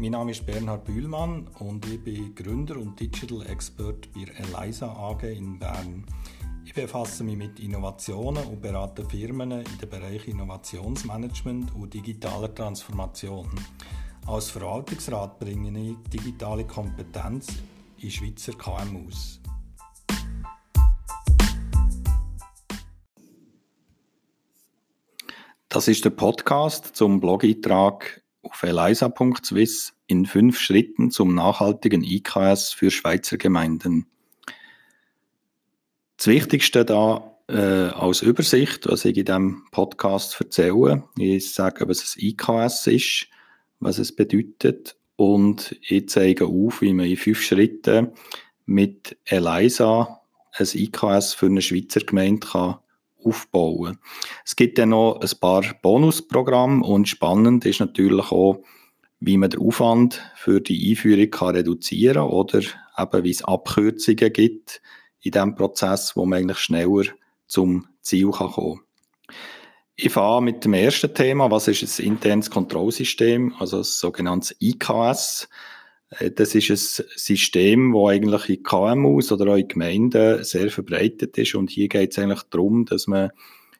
Mein 0.00 0.12
Name 0.12 0.30
ist 0.30 0.46
Bernhard 0.46 0.86
Bühlmann 0.86 1.46
und 1.58 1.84
ich 1.84 2.02
bin 2.02 2.34
Gründer 2.34 2.78
und 2.78 2.98
Digital 2.98 3.44
Expert 3.50 4.08
bei 4.14 4.24
Eliza 4.34 4.86
AG 4.86 5.24
in 5.24 5.58
Bern. 5.58 6.06
Ich 6.64 6.72
befasse 6.72 7.22
mich 7.22 7.36
mit 7.36 7.60
Innovationen 7.60 8.42
und 8.46 8.62
berate 8.62 9.04
Firmen 9.04 9.50
in 9.50 9.78
den 9.78 9.90
Bereichen 9.90 10.30
Innovationsmanagement 10.30 11.74
und 11.74 11.92
digitaler 11.92 12.54
Transformation. 12.54 13.50
Als 14.26 14.48
Verwaltungsrat 14.48 15.38
bringe 15.38 15.78
ich 15.78 15.96
digitale 16.08 16.64
Kompetenz 16.64 17.48
in 17.98 18.10
Schweizer 18.10 18.54
KMUs. 18.54 19.38
Das 25.68 25.88
ist 25.88 26.06
der 26.06 26.10
Podcast 26.10 26.96
zum 26.96 27.20
Blogeintrag 27.20 28.22
auf 28.42 28.62
elisa.swiss 28.62 29.94
in 30.06 30.26
fünf 30.26 30.58
Schritten 30.58 31.10
zum 31.10 31.34
nachhaltigen 31.34 32.02
IKS 32.02 32.72
für 32.72 32.90
Schweizer 32.90 33.38
Gemeinden. 33.38 34.06
Das 36.16 36.26
Wichtigste 36.26 36.84
da 36.84 37.36
äh, 37.48 37.88
als 37.88 38.22
Übersicht, 38.22 38.86
was 38.88 39.04
ich 39.04 39.16
in 39.16 39.24
diesem 39.24 39.64
Podcast 39.70 40.40
erzähle, 40.40 41.04
ist 41.18 41.54
sagen, 41.54 41.88
was 41.88 42.16
ein 42.16 42.24
IKS 42.24 42.86
ist, 42.86 43.26
was 43.78 43.98
es 43.98 44.14
bedeutet 44.14 44.96
und 45.16 45.76
ich 45.82 46.08
zeige 46.08 46.46
auf, 46.46 46.80
wie 46.80 46.92
man 46.92 47.06
in 47.06 47.16
fünf 47.16 47.42
Schritten 47.42 48.12
mit 48.66 49.16
ELISA 49.24 50.20
ein 50.52 50.68
IKS 50.72 51.34
für 51.34 51.46
eine 51.46 51.62
Schweizer 51.62 52.00
Gemeinde 52.00 52.46
kann 52.46 52.78
aufbauen. 53.24 53.98
Es 54.44 54.56
gibt 54.56 54.78
dann 54.78 54.90
noch 54.90 55.20
ein 55.20 55.38
paar 55.40 55.62
Bonusprogramme 55.82 56.84
und 56.84 57.08
spannend 57.08 57.64
ist 57.66 57.80
natürlich 57.80 58.30
auch, 58.30 58.62
wie 59.20 59.36
man 59.36 59.50
den 59.50 59.60
Aufwand 59.60 60.22
für 60.36 60.60
die 60.60 60.90
Einführung 60.90 61.30
kann 61.30 61.56
reduzieren 61.56 62.22
oder 62.22 62.60
eben 62.98 63.24
wie 63.24 63.30
es 63.30 63.44
Abkürzungen 63.44 64.32
gibt 64.32 64.80
in 65.20 65.32
diesem 65.32 65.54
Prozess, 65.54 66.16
wo 66.16 66.24
man 66.24 66.40
eigentlich 66.40 66.58
schneller 66.58 67.04
zum 67.46 67.86
Ziel 68.00 68.30
kann 68.30 68.50
kommen 68.50 68.80
Ich 69.96 70.12
fange 70.12 70.46
mit 70.46 70.64
dem 70.64 70.72
ersten 70.72 71.14
Thema, 71.14 71.50
was 71.50 71.68
ist 71.68 71.98
ein 71.98 72.06
internes 72.06 72.50
Kontrollsystem, 72.50 73.54
also 73.58 73.78
das 73.78 73.98
sogenannte 73.98 74.54
IKS. 74.60 75.48
Äh, 76.10 76.30
das 76.30 76.54
ist 76.54 76.70
ein 76.70 77.06
System, 77.16 77.92
das 77.92 78.10
eigentlich 78.10 78.48
in 78.48 78.62
KMUs 78.62 79.32
oder 79.32 79.52
auch 79.52 79.56
in 79.56 79.68
Gemeinden 79.68 80.44
sehr 80.44 80.70
verbreitet 80.70 81.38
ist. 81.38 81.54
Und 81.54 81.70
hier 81.70 81.88
geht 81.88 82.12
es 82.12 82.18
eigentlich 82.18 82.42
darum, 82.50 82.84
dass 82.84 83.06
man 83.06 83.30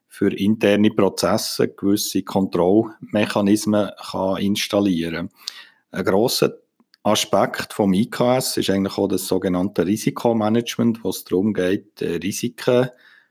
für 0.09 0.33
interne 0.33 0.91
Prozesse 0.91 1.69
gewisse 1.69 2.23
Kontrollmechanismen 2.23 3.91
kann 4.11 4.39
installieren 4.39 5.29
kann. 5.29 6.01
Ein 6.01 6.05
grosser 6.05 6.55
Aspekt 7.03 7.73
vom 7.73 7.95
IKS 7.95 8.59
ist 8.59 8.71
eigentlich 8.71 8.99
auch 8.99 9.09
das 9.09 9.27
sogenannte 9.27 9.87
Risikomanagement, 9.87 11.03
wo 11.03 11.11
es 11.11 11.25
darum 11.25 11.55
geht, 11.55 12.03
äh, 12.03 12.17
Risiken 12.17 12.89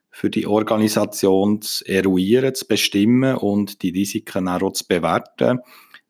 für 0.09 0.29
die 0.29 0.47
Organisation 0.47 1.61
zu 1.61 1.85
eruieren, 1.85 2.55
zu 2.55 2.67
bestimmen 2.67 3.35
und 3.35 3.83
die 3.83 3.91
Risiken 3.91 4.47
auch 4.47 4.73
zu 4.73 4.87
bewerten 4.87 5.59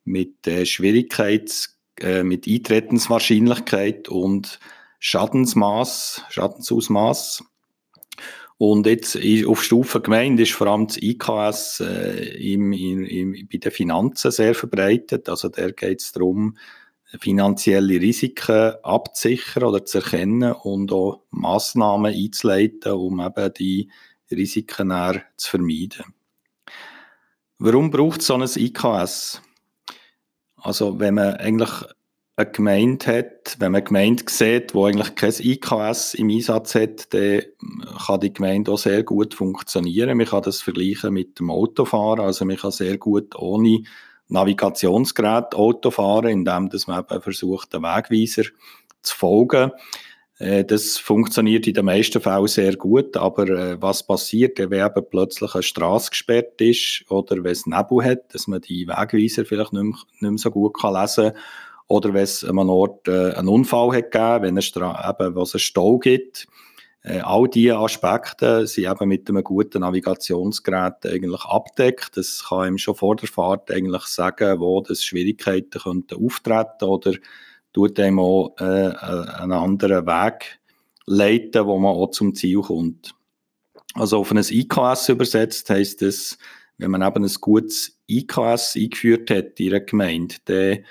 mit 0.05 0.47
äh, 0.47 0.65
Schwierigkeits 0.65 1.78
äh, 2.01 2.23
mit 2.23 2.47
Eintretenswahrscheinlichkeit 2.47 4.09
und 4.09 4.59
Schadensmaß, 4.99 6.23
Schadensausmaß. 6.29 7.43
Und 8.57 8.85
jetzt 8.87 9.17
auf 9.47 9.63
Stufe 9.63 10.01
Gemeinde 10.01 10.43
ist 10.43 10.51
vor 10.51 10.67
allem 10.67 10.87
das 10.87 10.97
IKS 11.01 11.79
äh, 11.79 12.53
im, 12.53 12.73
im, 12.73 13.05
im, 13.05 13.47
bei 13.49 13.57
den 13.57 13.71
Finanzen 13.71 14.31
sehr 14.31 14.53
verbreitet. 14.53 15.29
Also 15.29 15.47
da 15.47 15.71
geht 15.71 16.01
es 16.01 16.11
darum, 16.11 16.57
finanzielle 17.19 18.01
Risiken 18.01 18.73
abzusichern 18.83 19.63
oder 19.63 19.85
zu 19.85 19.99
erkennen 19.99 20.51
und 20.51 20.91
auch 20.91 21.23
Massnahmen 21.31 22.13
einzuleiten, 22.13 22.91
um 22.91 23.19
eben 23.21 23.53
die 23.53 23.89
Risiken 24.29 25.21
zu 25.37 25.49
vermeiden. 25.49 26.13
Warum 27.57 27.91
braucht 27.91 28.21
es 28.21 28.27
so 28.27 28.35
ein 28.35 28.43
IKS? 28.43 29.41
Also 30.55 30.99
wenn 30.99 31.15
man 31.15 31.35
eigentlich 31.35 31.71
eine 32.39 32.51
Gemeinde 32.51 33.05
hat, 33.05 33.57
wenn 33.59 33.73
man 33.73 33.79
eine 33.79 33.87
Gemeinde 33.87 34.23
sieht, 34.27 34.73
wo 34.73 34.85
eigentlich 34.85 35.15
kein 35.15 35.33
IKS 35.37 36.13
im 36.13 36.29
Einsatz 36.29 36.73
hat, 36.75 37.13
dann 37.13 37.41
kann 38.05 38.19
die 38.21 38.33
Gemeinde 38.33 38.71
auch 38.71 38.77
sehr 38.77 39.03
gut 39.03 39.33
funktionieren. 39.33 40.17
Man 40.17 40.25
kann 40.25 40.43
das 40.43 40.61
vergleichen 40.61 41.13
mit 41.13 41.39
dem 41.39 41.51
Autofahren. 41.51 42.21
Also 42.21 42.45
man 42.45 42.55
kann 42.55 42.71
sehr 42.71 42.97
gut 42.97 43.35
ohne 43.35 43.83
Navigationsgerät 44.29 45.53
Auto 45.53 45.91
fahren, 45.91 46.29
indem 46.29 46.69
man 46.87 46.99
eben 46.99 47.21
versucht, 47.21 47.73
den 47.73 47.83
Wegweiser 47.83 48.43
zu 49.01 49.17
folgen. 49.17 49.71
Äh, 50.37 50.63
das 50.63 50.97
funktioniert 50.97 51.67
in 51.67 51.73
den 51.73 51.85
meisten 51.85 52.21
Fällen 52.21 52.47
sehr 52.47 52.77
gut, 52.77 53.17
aber 53.17 53.49
äh, 53.49 53.81
was 53.81 54.05
passiert, 54.05 54.59
wenn 54.59 54.85
eben 54.85 55.05
plötzlich 55.09 55.53
eine 55.55 55.63
Straße 55.63 56.11
gesperrt 56.11 56.61
ist 56.61 57.03
oder 57.09 57.43
wenn 57.43 57.51
es 57.51 57.65
Nebel 57.65 58.03
hat, 58.03 58.33
dass 58.33 58.47
man 58.47 58.61
die 58.61 58.87
Wegweiser 58.87 59.43
vielleicht 59.43 59.73
nicht 59.73 59.83
mehr, 59.83 59.95
nicht 60.21 60.21
mehr 60.21 60.37
so 60.37 60.51
gut 60.51 60.81
lesen 60.81 61.33
kann 61.33 61.41
oder 61.89 62.13
wenn 62.13 62.23
es 62.23 62.43
an 62.43 62.59
einem 62.59 62.69
Ort 62.69 63.07
äh, 63.07 63.33
einen 63.33 63.49
Unfall 63.49 63.97
hat 63.97 64.11
gegeben, 64.11 64.43
wenn 64.43 64.57
es 64.57 64.73
eben, 64.75 65.35
was 65.35 65.55
einen 65.55 65.59
Stau 65.59 65.97
gibt. 65.97 66.47
Äh, 67.01 67.19
all 67.21 67.47
diese 67.49 67.77
Aspekte 67.77 68.67
sind 68.67 68.85
eben 68.85 69.09
mit 69.09 69.27
einem 69.27 69.43
guten 69.43 69.81
Navigationsgerät 69.81 71.05
eigentlich 71.07 71.43
abdeckt. 71.45 72.15
Das 72.15 72.45
kann 72.47 72.67
ihm 72.67 72.77
schon 72.77 72.93
vor 72.93 73.15
der 73.15 73.27
Fahrt 73.27 73.71
eigentlich 73.71 74.03
sagen, 74.03 74.59
wo 74.59 74.81
das 74.81 75.03
Schwierigkeiten 75.03 75.81
könnten 75.81 76.23
auftreten 76.23 76.85
oder 76.85 77.13
tut 77.73 77.99
einem 77.99 78.19
auch 78.19 78.55
äh, 78.59 78.93
einen 78.93 79.53
anderen 79.53 80.05
Weg 80.05 80.59
leiten, 81.07 81.65
wo 81.65 81.79
man 81.79 81.95
auch 81.95 82.11
zum 82.11 82.35
Ziel 82.35 82.61
kommt. 82.61 83.15
Also 83.95 84.19
auf 84.19 84.31
ein 84.31 84.37
IKS 84.37 85.09
übersetzt 85.09 85.71
heisst 85.71 86.03
es, 86.03 86.37
wenn 86.77 86.91
man 86.91 87.01
eben 87.01 87.25
ein 87.25 87.33
gutes 87.41 87.99
IKS 88.07 88.75
eingeführt 88.75 89.31
hat 89.31 89.59
in 89.59 89.69
einer 89.73 89.79
Gemeinde, 89.79 90.35
dann 90.45 90.85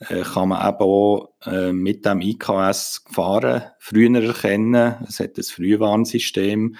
kann 0.00 0.48
man 0.48 0.66
eben 0.66 0.80
auch 0.80 1.34
äh, 1.44 1.72
mit 1.72 2.06
dem 2.06 2.22
IKS 2.22 3.04
Gefahren 3.04 3.64
früher 3.78 4.22
erkennen. 4.22 4.96
Es 5.06 5.20
hat 5.20 5.36
ein 5.36 5.44
Frühwarnsystem 5.44 6.76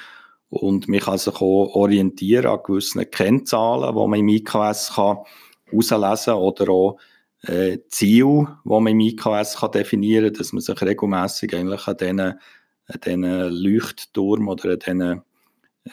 und 0.49 0.89
man 0.89 1.01
kann 1.01 1.19
sich 1.19 1.35
auch 1.35 1.75
orientieren 1.75 2.47
an 2.47 2.61
gewissen 2.65 3.09
Kennzahlen, 3.11 3.95
die 3.95 4.09
man 4.09 4.19
im 4.21 4.29
IKS 4.29 4.97
herauslesen 4.97 6.33
kann 6.33 6.43
oder 6.43 6.71
auch 6.71 6.99
äh, 7.43 7.79
Ziel, 7.89 8.47
wo 8.65 8.81
man 8.81 8.93
im 8.93 9.01
IKS 9.01 9.57
kann 9.59 9.73
definieren 9.73 10.27
kann, 10.27 10.35
dass 10.35 10.53
man 10.53 10.63
sich 10.63 10.81
regelmäßig 10.81 11.55
eigentlich 11.55 11.87
an 11.87 11.97
diesen, 11.99 12.21
an 12.21 13.01
diesen 13.05 13.51
Leuchtturm 13.51 14.49
oder 14.49 14.71
an 14.71 14.79
diesen, 14.79 15.23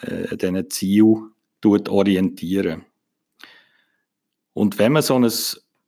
äh, 0.02 0.28
an 0.30 0.38
diesen 0.38 0.70
Ziel 0.70 1.16
orientieren. 1.64 2.84
Und 4.54 4.78
wenn 4.78 4.92
man 4.92 5.02
so 5.02 5.14
ein 5.14 5.30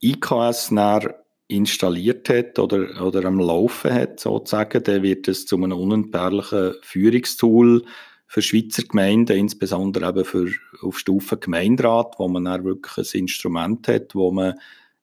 IKS 0.03 0.71
nach 0.71 1.03
installiert 1.51 2.29
hat 2.29 2.59
oder, 2.59 3.05
oder 3.05 3.25
am 3.25 3.41
Laufen 3.41 3.93
hat, 3.93 4.21
sozusagen, 4.21 4.83
dann 4.83 5.03
wird 5.03 5.29
es 5.29 5.47
zu 5.47 5.57
einem 5.57 5.73
unentbehrlichen 5.73 6.75
Führungstool 6.83 7.85
für 8.27 8.43
Schweizer 8.43 8.85
Gemeinden, 8.85 9.37
insbesondere 9.37 10.09
eben 10.09 10.25
für, 10.25 10.51
auf 10.83 10.99
Stufe 10.99 11.37
Gemeinderat, 11.37 12.15
wo 12.19 12.29
man 12.29 12.45
dann 12.45 12.65
wirklich 12.65 12.97
ein 12.97 13.21
Instrument 13.21 13.89
hat, 13.89 14.15
wo 14.15 14.31
man 14.31 14.55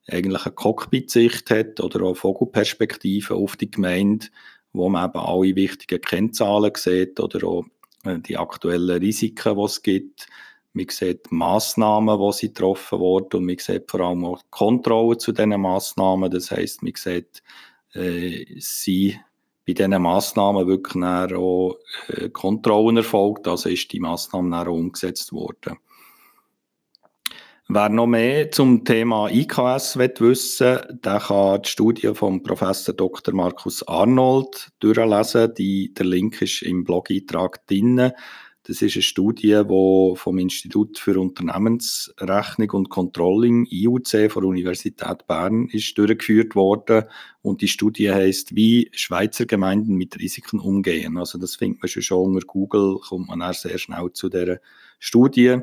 eigentlich 0.08 0.46
eine 0.46 0.56
Cockpit-Sicht 0.56 1.50
hat 1.50 1.82
oder 1.82 2.04
auch 2.04 2.16
Vogelperspektive 2.16 3.36
auf 3.36 3.58
die 3.58 3.70
Gemeinde, 3.70 4.28
wo 4.72 4.88
man 4.90 5.10
eben 5.10 5.20
alle 5.20 5.56
wichtigen 5.56 6.02
Kennzahlen 6.02 6.72
sieht 6.76 7.20
oder 7.20 7.46
auch 7.46 7.66
äh, 8.06 8.20
die 8.20 8.38
aktuellen 8.38 9.00
Risiken, 9.00 9.58
die 9.58 9.64
es 9.64 9.82
gibt, 9.82 10.28
man 10.78 10.86
sieht 10.90 11.32
Massnahmen, 11.32 12.20
die 12.20 12.34
sie 12.34 12.48
getroffen 12.48 13.00
wurden 13.00 13.38
und 13.38 13.46
man 13.46 13.58
sieht 13.58 13.90
vor 13.90 14.02
allem 14.02 14.24
auch 14.26 14.42
Kontrollen 14.50 15.20
zu 15.20 15.32
diesen 15.32 15.60
Massnahmen. 15.60 16.32
Das 16.32 16.52
heißt, 16.52 16.84
man 16.84 16.94
sieht, 16.96 17.44
äh, 17.94 18.46
sie 18.60 19.20
bei 19.66 19.74
diesen 19.74 20.02
Massnahmen 20.02 20.68
wirklich 20.68 21.04
auch 21.04 21.78
äh, 22.08 22.30
Kontrollen 22.30 22.98
erfolgt, 22.98 23.48
also 23.48 23.70
ist 23.70 23.92
die 23.92 24.00
Massnahme 24.00 24.62
auch 24.62 24.68
umgesetzt 24.68 25.34
worden. 25.34 25.78
Wer 27.70 27.90
noch 27.90 28.08
mehr 28.08 28.50
zum 28.50 28.86
Thema 28.86 29.28
IKS 29.28 29.98
wissen 29.98 30.68
will, 30.68 31.00
der 31.04 31.20
kann 31.20 31.62
die 31.64 31.70
Studie 31.70 32.14
von 32.14 32.42
Professor 32.42 32.96
Dr. 32.96 33.34
Markus 33.34 33.86
Arnold 33.86 34.70
durchlesen. 34.80 35.54
Die, 35.56 35.94
der 35.94 36.06
Link 36.06 36.42
ist 36.42 36.62
im 36.62 36.86
Blog-Eintrag 36.86 37.68
drin. 37.68 38.14
Das 38.68 38.82
ist 38.82 38.96
eine 38.96 39.02
Studie, 39.02 39.62
die 39.64 40.14
vom 40.18 40.38
Institut 40.40 41.00
für 41.00 41.18
Unternehmensrechnung 41.18 42.70
und 42.72 42.90
Controlling, 42.90 43.66
IUC, 43.66 44.30
von 44.30 44.44
der 44.44 44.50
Universität 44.50 45.26
Bern, 45.26 45.70
ist 45.72 45.98
durchgeführt 45.98 46.54
worden. 46.54 47.06
Und 47.42 47.62
die 47.62 47.70
Studie 47.70 48.12
heißt, 48.12 48.58
wie 48.58 48.90
Schweizer 48.92 49.46
Gemeinden 49.46 49.96
mit 49.96 50.20
Risiken 50.20 50.60
umgehen. 50.60 51.18
Also 51.18 51.38
das 51.38 51.56
findet 51.56 51.82
man 51.82 51.88
schon 51.90 52.36
unter 52.36 52.46
Google, 52.46 52.98
kommt 53.08 53.30
man 53.30 53.42
auch 53.42 53.54
sehr 53.54 53.78
schnell 53.78 54.12
zu 54.12 54.28
dieser 54.28 54.60
Studie. 55.00 55.60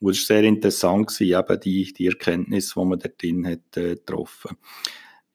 Und 0.00 0.12
es 0.12 0.30
war 0.30 0.38
sehr 0.38 0.44
interessant, 0.44 1.20
eben 1.20 1.60
die, 1.60 1.92
die 1.92 2.06
Erkenntnis, 2.06 2.72
die 2.72 2.80
man 2.80 2.98
dort 2.98 3.22
drin 3.22 3.46
hat, 3.46 3.76
äh, 3.76 3.96
getroffen 3.96 4.56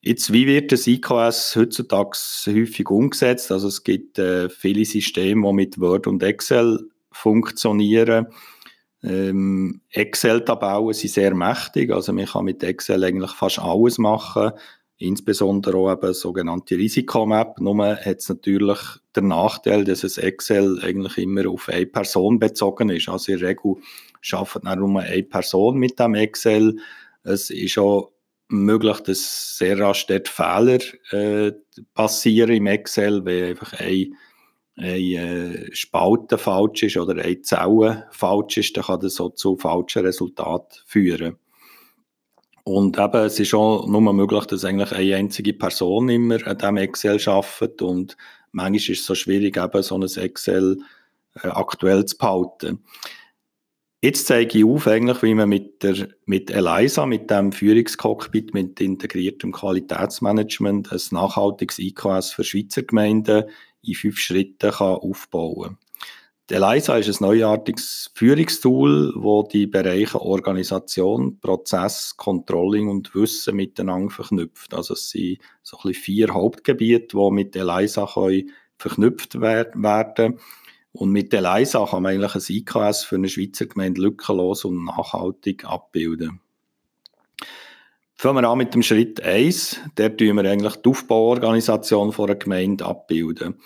Jetzt, 0.04 0.32
wie 0.32 0.48
wird 0.48 0.72
das 0.72 0.88
IKS 0.88 1.54
heutzutage 1.54 2.18
häufig 2.46 2.90
umgesetzt? 2.90 3.52
Also 3.52 3.68
es 3.68 3.84
gibt 3.84 4.18
äh, 4.18 4.48
viele 4.48 4.84
Systeme, 4.84 5.46
die 5.46 5.54
mit 5.54 5.78
Word 5.78 6.08
und 6.08 6.24
Excel 6.24 6.90
funktionieren. 7.12 8.26
Ähm, 9.02 9.80
Excel-Tabellen 9.90 10.92
sind 10.92 11.10
sehr 11.10 11.34
mächtig, 11.34 11.90
also 11.90 12.12
man 12.12 12.26
kann 12.26 12.44
mit 12.44 12.62
Excel 12.62 13.02
eigentlich 13.02 13.32
fast 13.32 13.58
alles 13.58 13.98
machen, 13.98 14.52
insbesondere 14.96 15.76
auch 15.76 15.92
eben 15.92 16.14
sogenannte 16.14 16.76
Risikomap. 16.76 17.60
Nur 17.60 17.96
hat 17.96 18.18
es 18.18 18.28
natürlich 18.28 18.78
den 19.16 19.28
Nachteil, 19.28 19.84
dass 19.84 20.04
es 20.04 20.18
Excel 20.18 20.78
eigentlich 20.82 21.18
immer 21.18 21.48
auf 21.48 21.68
eine 21.68 21.86
Person 21.86 22.38
bezogen 22.38 22.90
ist. 22.90 23.08
Also 23.08 23.32
in 23.32 23.40
der 23.40 23.48
Regel 23.48 23.74
arbeitet 24.30 24.78
nur 24.78 25.00
eine 25.00 25.22
Person 25.24 25.78
mit 25.78 25.98
dem 25.98 26.14
Excel. 26.14 26.76
Es 27.24 27.50
ist 27.50 27.78
auch 27.78 28.12
möglich, 28.52 29.00
dass 29.00 29.56
sehr 29.58 29.78
rasch 29.80 30.06
dort 30.06 30.28
Fehler 30.28 30.78
äh, 31.10 31.52
passieren 31.94 32.54
im 32.54 32.66
Excel, 32.66 33.24
weil 33.24 33.50
einfach 33.50 33.72
ein, 33.80 34.14
eine 34.76 34.96
äh, 34.96 35.74
Spalte 35.74 36.38
falsch 36.38 36.82
ist 36.84 36.96
oder 36.96 37.22
eine 37.22 37.42
Zelle 37.42 38.06
falsch 38.10 38.56
ist, 38.56 38.76
dann 38.76 38.84
kann 38.84 39.00
das 39.00 39.14
so 39.16 39.28
zu 39.28 39.56
falschen 39.56 40.04
Resultaten 40.04 40.80
führen. 40.86 41.36
Und 42.64 42.98
eben, 42.98 43.24
es 43.24 43.40
ist 43.40 43.54
auch 43.54 43.86
nur 43.86 44.00
möglich, 44.12 44.46
dass 44.46 44.64
eigentlich 44.64 44.92
eine 44.92 45.16
einzige 45.16 45.52
Person 45.52 46.08
immer 46.08 46.46
an 46.46 46.58
diesem 46.58 46.76
Excel 46.76 47.20
arbeitet 47.28 47.82
und 47.82 48.16
manchmal 48.52 48.76
ist 48.76 48.88
es 49.00 49.06
so 49.06 49.14
schwierig, 49.14 49.56
eben 49.56 49.82
so 49.82 49.96
ein 49.96 50.02
Excel 50.02 50.78
äh, 51.42 51.48
aktuell 51.48 52.04
zu 52.04 52.16
behalten. 52.16 52.84
Jetzt 54.04 54.26
zeige 54.26 54.58
ich 54.58 54.64
auf, 54.64 54.88
eigentlich, 54.88 55.22
wie 55.22 55.34
man 55.34 55.48
mit, 55.48 55.82
der, 55.82 56.08
mit 56.24 56.50
ELISA, 56.50 57.06
mit 57.06 57.30
dem 57.30 57.52
Führungscockpit, 57.52 58.52
mit 58.52 58.80
integriertem 58.80 59.52
Qualitätsmanagement, 59.52 60.92
ein 60.92 61.00
nachhaltiges 61.12 61.78
IKS 61.78 62.32
für 62.32 62.42
Schweizer 62.42 62.82
Gemeinden 62.82 63.44
in 63.82 63.94
fünf 63.94 64.18
Schritten 64.18 64.70
kann 64.70 64.96
aufbauen 64.96 65.76
kann. 65.76 65.78
ELISA 66.50 66.98
ist 66.98 67.08
ein 67.08 67.26
neuartiges 67.26 68.10
Führungstool, 68.14 69.14
wo 69.16 69.42
die 69.42 69.66
Bereiche 69.66 70.20
Organisation, 70.20 71.40
Prozess, 71.40 72.14
Controlling 72.18 72.88
und 72.88 73.14
Wissen 73.14 73.56
miteinander 73.56 74.10
verknüpft. 74.10 74.74
Also 74.74 74.92
es 74.92 75.08
sind 75.08 75.38
so 75.62 75.78
ein 75.78 75.88
bisschen 75.88 76.02
vier 76.02 76.34
Hauptgebiete, 76.34 77.16
die 77.16 77.30
mit 77.30 77.56
ELISA 77.56 78.06
verknüpft 78.76 79.40
werden 79.40 80.38
und 80.92 81.10
mit 81.10 81.32
der 81.32 81.40
LISA 81.40 81.86
kann 81.86 82.02
man 82.02 82.12
eigentlich 82.12 82.34
ein 82.34 82.56
IKS 82.56 83.04
für 83.04 83.16
eine 83.16 83.28
Schweizer 83.28 83.64
Gemeinde 83.64 84.02
lückenlos 84.02 84.66
und 84.66 84.84
nachhaltig 84.84 85.64
abbilden. 85.64 86.41
Fangen 88.22 88.36
wir 88.36 88.48
an 88.48 88.58
mit 88.58 88.72
dem 88.72 88.84
Schritt 88.84 89.20
1. 89.20 89.80
Der 89.96 90.16
tun 90.16 90.36
wir 90.36 90.48
eigentlich 90.48 90.76
die 90.76 90.90
Aufbauorganisation 90.90 92.12
von 92.12 92.26
einer 92.26 92.38
Gemeinde 92.38 92.86
abbilden. 92.86 93.56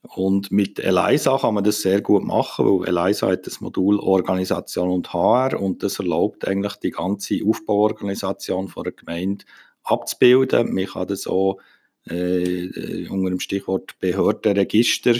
Und 0.00 0.50
mit 0.50 0.78
ELISA 0.78 1.36
kann 1.36 1.52
man 1.52 1.62
das 1.62 1.82
sehr 1.82 2.00
gut 2.00 2.24
machen, 2.24 2.64
weil 2.64 2.88
ELISA 2.88 3.28
hat 3.28 3.46
das 3.46 3.60
Modul 3.60 4.00
Organisation 4.00 4.88
und 4.88 5.12
HR 5.12 5.60
und 5.60 5.82
das 5.82 5.98
erlaubt 5.98 6.48
eigentlich 6.48 6.76
die 6.76 6.90
ganze 6.90 7.40
Aufbauorganisation 7.46 8.68
von 8.68 8.86
einer 8.86 8.92
Gemeinde 8.92 9.44
abzubilden. 9.82 10.72
Man 10.72 10.86
kann 10.86 11.08
das 11.08 11.26
auch 11.26 11.58
äh, 12.06 13.06
unter 13.10 13.28
dem 13.28 13.40
Stichwort 13.40 13.98
Behördenregister 14.00 15.16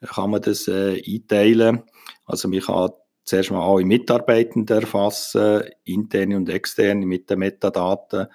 kann 0.00 0.30
man 0.30 0.42
das 0.42 0.66
äh, 0.66 1.00
einteilen. 1.00 1.84
Also 2.26 2.48
man 2.48 2.58
kann 2.58 2.90
zuerst 3.30 3.50
mal 3.52 3.62
alle 3.62 3.84
Mitarbeitenden 3.84 4.80
erfassen, 4.80 5.62
interne 5.84 6.36
und 6.36 6.48
externe 6.48 7.06
mit 7.06 7.30
den 7.30 7.38
Metadaten. 7.38 8.26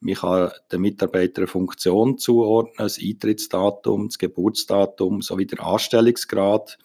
Man 0.00 0.14
kann 0.14 0.50
den 0.70 0.80
Mitarbeitern 0.80 1.44
eine 1.44 1.46
Funktion 1.48 2.18
zuordnen, 2.18 2.74
das 2.78 3.00
Eintrittsdatum, 3.00 4.08
das 4.08 4.18
Geburtsdatum 4.18 5.22
sowie 5.22 5.46
der 5.46 5.64
Anstellungsgrad 5.64 6.78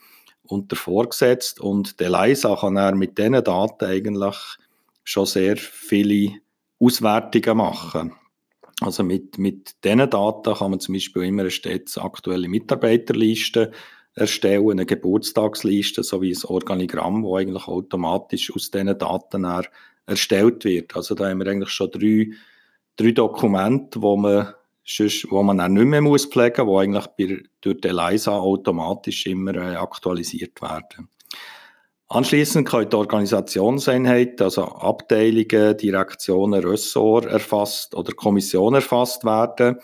und 0.44 0.71
der 0.71 0.77
Vorgesetzte. 0.77 1.62
Und 1.62 2.00
der 2.00 2.10
Leisa 2.10 2.56
kann 2.56 2.77
er 2.77 2.95
mit 2.95 3.18
diesen 3.18 3.44
Daten 3.44 3.86
eigentlich 3.86 4.36
schon 5.04 5.25
sehr 5.25 5.57
viele 5.57 6.39
Auswertungen 6.80 7.57
machen. 7.57 8.13
Also 8.81 9.04
mit, 9.04 9.38
mit 9.38 9.83
diesen 9.83 10.10
Daten 10.10 10.54
kann 10.56 10.71
man 10.71 10.80
zum 10.80 10.94
Beispiel 10.94 11.24
immer 11.24 11.42
eine 11.42 11.51
stets 11.51 11.98
aktuelle 11.98 12.48
Mitarbeiterliste 12.48 13.71
erstellen, 14.19 14.71
eine 14.71 14.86
Geburtstagsliste 14.86 16.04
sowie 16.04 16.33
ein 16.33 16.44
Organigramm, 16.45 17.24
das 17.24 17.33
eigentlich 17.33 17.68
automatisch 17.68 18.54
aus 18.54 18.71
diesen 18.71 18.98
Daten 18.98 19.45
erstellt 20.06 20.66
wird. 20.66 20.95
Also 20.95 21.16
da 21.16 21.30
haben 21.30 21.39
wir 21.39 21.48
eigentlich 21.48 21.69
schon 21.69 21.92
drei, 21.92 22.31
drei 22.95 23.12
Dokumente, 23.12 24.01
wo 24.01 24.18
man, 24.18 24.54
sonst, 24.83 25.27
wo 25.30 25.42
man 25.44 25.62
auch 25.62 25.68
nicht 25.68 25.86
mehr 25.86 26.01
muss 26.01 26.25
pflegen 26.25 26.66
muss, 26.66 26.83
die 26.83 26.83
eigentlich 26.83 27.44
durch 27.62 27.81
die 27.81 27.88
ELISA 27.88 28.38
automatisch 28.38 29.25
immer 29.25 29.56
äh, 29.56 29.75
aktualisiert 29.75 30.62
werden. 30.62 31.10
Anschließend 32.12 32.68
können 32.68 32.89
die 32.89 32.95
Organisationseinheiten, 32.95 34.44
also 34.44 34.63
Abteilungen, 34.63 35.77
Direktionen, 35.77 36.63
Ressorts 36.63 37.27
erfasst 37.27 37.94
oder 37.94 38.13
Kommission 38.13 38.74
erfasst 38.74 39.24
werden. 39.24 39.77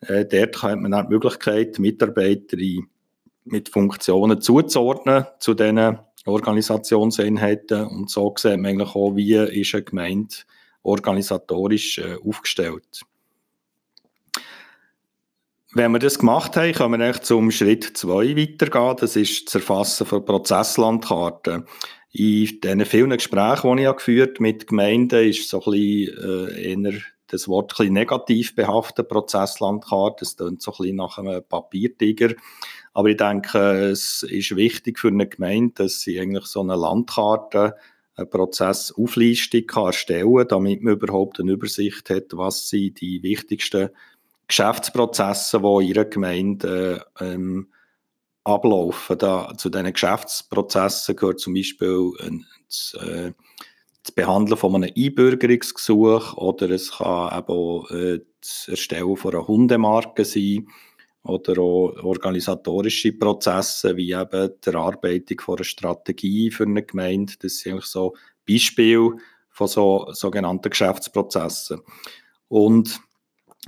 Äh, 0.00 0.24
dort 0.24 0.60
hat 0.64 0.80
man 0.80 0.94
auch 0.94 1.02
die 1.02 1.12
Möglichkeit, 1.12 1.78
Mitarbeiter 1.78 2.58
in 2.58 2.88
mit 3.44 3.68
Funktionen 3.68 4.40
zuzuordnen 4.40 5.26
zu 5.38 5.54
diesen 5.54 5.98
Organisationseinheiten. 6.26 7.86
Und 7.86 8.10
so 8.10 8.34
sieht 8.36 8.56
man 8.56 8.66
eigentlich 8.66 8.94
auch, 8.94 9.16
wie 9.16 9.34
ist 9.34 9.74
eine 9.74 9.84
Gemeinde 9.84 10.34
organisatorisch 10.82 11.98
äh, 11.98 12.16
aufgestellt. 12.24 13.02
Wenn 15.72 15.92
wir 15.92 16.00
das 16.00 16.18
gemacht 16.18 16.56
haben, 16.56 16.72
können 16.72 16.98
wir 16.98 17.04
eigentlich 17.04 17.22
zum 17.22 17.50
Schritt 17.50 17.84
2 17.96 18.36
weitergehen. 18.36 18.96
Das 18.98 19.14
ist 19.14 19.46
das 19.46 19.54
Erfassen 19.56 20.06
von 20.06 20.24
Prozesslandkarten. 20.24 21.64
In 22.12 22.60
diesen 22.60 22.84
vielen 22.86 23.10
Gesprächen, 23.10 23.76
die 23.76 23.84
ich 23.84 23.96
geführt 23.96 24.40
mit 24.40 24.66
Gemeinden, 24.66 25.28
ist 25.28 25.48
so 25.48 25.62
ein 25.62 25.70
bisschen 25.70 26.48
äh, 26.48 26.72
eher 26.72 27.00
das 27.30 27.48
Wort 27.48 27.78
ein 27.80 27.92
negativ 27.92 28.54
behaftet, 28.54 29.08
Prozesslandkarte. 29.08 30.20
Das 30.20 30.36
klingt 30.36 30.62
so 30.62 30.72
ein 30.72 30.76
bisschen 30.78 30.96
nach 30.96 31.18
einem 31.18 31.42
Papiertiger. 31.42 32.34
Aber 32.92 33.08
ich 33.08 33.16
denke, 33.16 33.58
es 33.90 34.22
ist 34.22 34.56
wichtig 34.56 34.98
für 34.98 35.08
eine 35.08 35.28
Gemeinde, 35.28 35.84
dass 35.84 36.00
sie 36.00 36.18
eigentlich 36.18 36.46
so 36.46 36.60
eine 36.60 36.76
Landkarte, 36.76 37.76
eine 38.16 38.26
Prozessauflistung 38.26 39.66
kann 39.66 39.86
erstellen 39.86 40.46
damit 40.48 40.82
man 40.82 40.94
überhaupt 40.94 41.40
eine 41.40 41.52
Übersicht 41.52 42.10
hat, 42.10 42.24
was 42.32 42.68
sind 42.68 43.00
die 43.00 43.22
wichtigsten 43.22 43.90
Geschäftsprozesse, 44.48 45.60
die 45.60 45.66
in 45.66 45.88
ihrer 45.88 46.04
Gemeinde 46.04 47.06
ähm, 47.20 47.68
ablaufen. 48.44 49.18
Da, 49.18 49.52
zu 49.56 49.70
diesen 49.70 49.92
Geschäftsprozessen 49.92 51.16
gehört 51.16 51.40
zum 51.40 51.54
Beispiel 51.54 52.12
ein, 52.20 52.46
äh, 53.00 53.32
das 54.02 54.12
Behandeln 54.12 54.56
von 54.56 54.74
einem 54.74 54.92
Einbürgerungsgesuch 54.96 56.36
oder 56.36 56.70
es 56.70 56.92
kann 56.92 57.38
eben 57.38 57.48
auch 57.48 57.90
äh, 57.90 58.20
das 58.40 58.68
Erstellen 58.68 59.16
von 59.16 59.34
einer 59.34 59.46
Hundemarke 59.46 60.24
sein 60.24 60.66
oder 61.22 61.60
auch 61.60 61.92
organisatorische 62.02 63.12
Prozesse, 63.12 63.96
wie 63.96 64.12
eben 64.12 64.50
die 64.64 64.70
Erarbeitung 64.70 65.40
von 65.40 65.56
einer 65.56 65.64
Strategie 65.64 66.50
für 66.50 66.64
eine 66.64 66.82
Gemeinde. 66.82 67.34
Das 67.40 67.58
sind 67.58 67.72
eigentlich 67.72 67.86
so 67.86 68.14
Beispiele 68.48 69.16
von 69.50 69.68
so 69.68 70.08
sogenannten 70.12 70.70
Geschäftsprozessen. 70.70 71.82
Und 72.48 73.00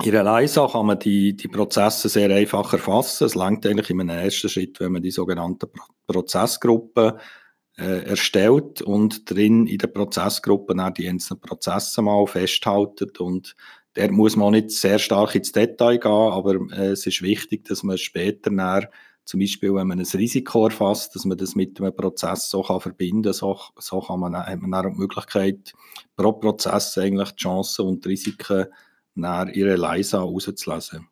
in 0.03 0.13
der 0.13 0.25
LISA 0.25 0.67
kann 0.69 0.87
man 0.87 0.99
die, 0.99 1.37
die 1.37 1.49
Prozesse 1.49 2.09
sehr 2.09 2.31
einfach 2.31 2.73
erfassen. 2.73 3.27
Es 3.27 3.35
langt 3.35 3.67
eigentlich 3.67 3.91
in 3.91 4.01
einem 4.01 4.19
ersten 4.19 4.49
Schritt, 4.49 4.81
wenn 4.81 4.93
man 4.93 5.03
die 5.03 5.11
sogenannten 5.11 5.69
Prozessgruppen 6.07 7.13
äh, 7.79 8.05
erstellt 8.05 8.83
und 8.83 9.31
drin 9.31 9.67
in 9.67 9.79
der 9.79 9.87
Prozessgruppe 9.89 10.75
auch 10.79 10.91
die 10.91 11.09
einzelnen 11.09 11.41
Prozesse 11.41 12.03
mal 12.03 12.27
festhaltet 12.27 13.21
und 13.21 13.57
der 13.97 14.11
muss 14.11 14.37
man 14.37 14.53
nicht 14.53 14.71
sehr 14.71 14.99
stark 14.99 15.35
ins 15.35 15.53
Detail 15.53 15.99
gehen, 15.99 16.11
aber 16.11 16.55
äh, 16.73 16.91
es 16.91 17.07
ist 17.07 17.23
wichtig, 17.23 17.65
dass 17.67 17.83
man 17.83 17.99
später 17.99 18.51
näher, 18.51 18.91
zum 19.25 19.41
Beispiel, 19.41 19.75
wenn 19.75 19.87
man 19.87 20.01
ein 20.01 20.07
Risiko 20.07 20.65
erfasst, 20.65 21.15
dass 21.15 21.25
man 21.25 21.39
das 21.39 21.55
mit 21.55 21.81
einem 21.81 21.95
Prozess 21.95 22.51
so 22.51 22.63
kann 22.63 22.81
verbinden 22.81 23.23
kann. 23.23 23.33
So, 23.33 23.57
so 23.79 24.01
kann 24.01 24.19
man, 24.19 24.37
hat 24.37 24.61
man 24.61 24.71
dann 24.71 24.95
die 24.95 24.99
Möglichkeit, 24.99 25.73
pro 26.17 26.33
Prozess 26.33 26.99
eigentlich 26.99 27.31
die 27.33 27.43
Chancen 27.43 27.87
und 27.87 28.05
die 28.05 28.09
Risiken 28.09 28.67
näher 29.15 29.49
ihre 29.55 29.77
Leisa 29.77 30.21
rauszulesen. 30.21 31.07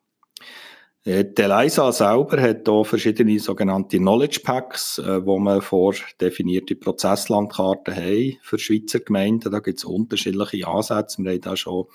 Äh, 1.05 1.25
die 1.25 1.43
ELISA 1.43 1.93
selber 1.93 2.41
hat 2.41 2.69
hier 2.69 2.85
verschiedene 2.85 3.39
sogenannte 3.39 3.99
Knowledge 3.99 4.41
Packs, 4.45 4.99
äh, 4.99 5.25
wo 5.25 5.39
man 5.39 5.63
vordefinierte 5.63 6.77
Prozesslandkarten 6.77 7.95
haben 7.97 8.37
für 8.43 8.59
Schweizer 8.59 9.01
Gemeinden. 9.01 9.51
Da 9.51 9.61
gibt 9.61 9.79
es 9.79 9.85
unterschiedliche 9.85 10.69
Ansätze. 10.69 11.23
Wir 11.23 11.33
haben 11.33 11.41
da 11.41 11.57
schon 11.57 11.87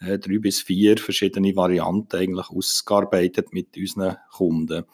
äh, 0.00 0.18
drei 0.18 0.38
bis 0.38 0.62
vier 0.62 0.98
verschiedene 0.98 1.56
Varianten 1.56 2.16
eigentlich 2.16 2.48
ausgearbeitet 2.48 3.52
mit 3.52 3.76
unseren 3.76 4.16
Kunden. 4.30 4.84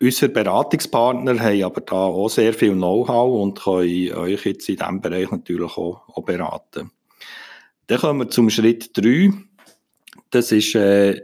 Unsere 0.00 0.32
Beratungspartner 0.32 1.38
haben 1.38 1.62
aber 1.62 1.80
da 1.80 1.94
auch 1.94 2.28
sehr 2.28 2.54
viel 2.54 2.72
Know-how 2.72 3.40
und 3.40 3.62
können 3.62 4.12
euch 4.14 4.44
jetzt 4.46 4.68
in 4.68 4.76
diesem 4.76 5.00
Bereich 5.00 5.30
natürlich 5.30 5.76
auch, 5.76 6.08
auch 6.08 6.24
beraten. 6.24 6.90
Dann 7.86 8.00
kommen 8.00 8.18
wir 8.20 8.28
zum 8.28 8.50
Schritt 8.50 8.96
3. 8.96 9.30
das 10.30 10.50
ist 10.50 10.74
äh, 10.74 11.22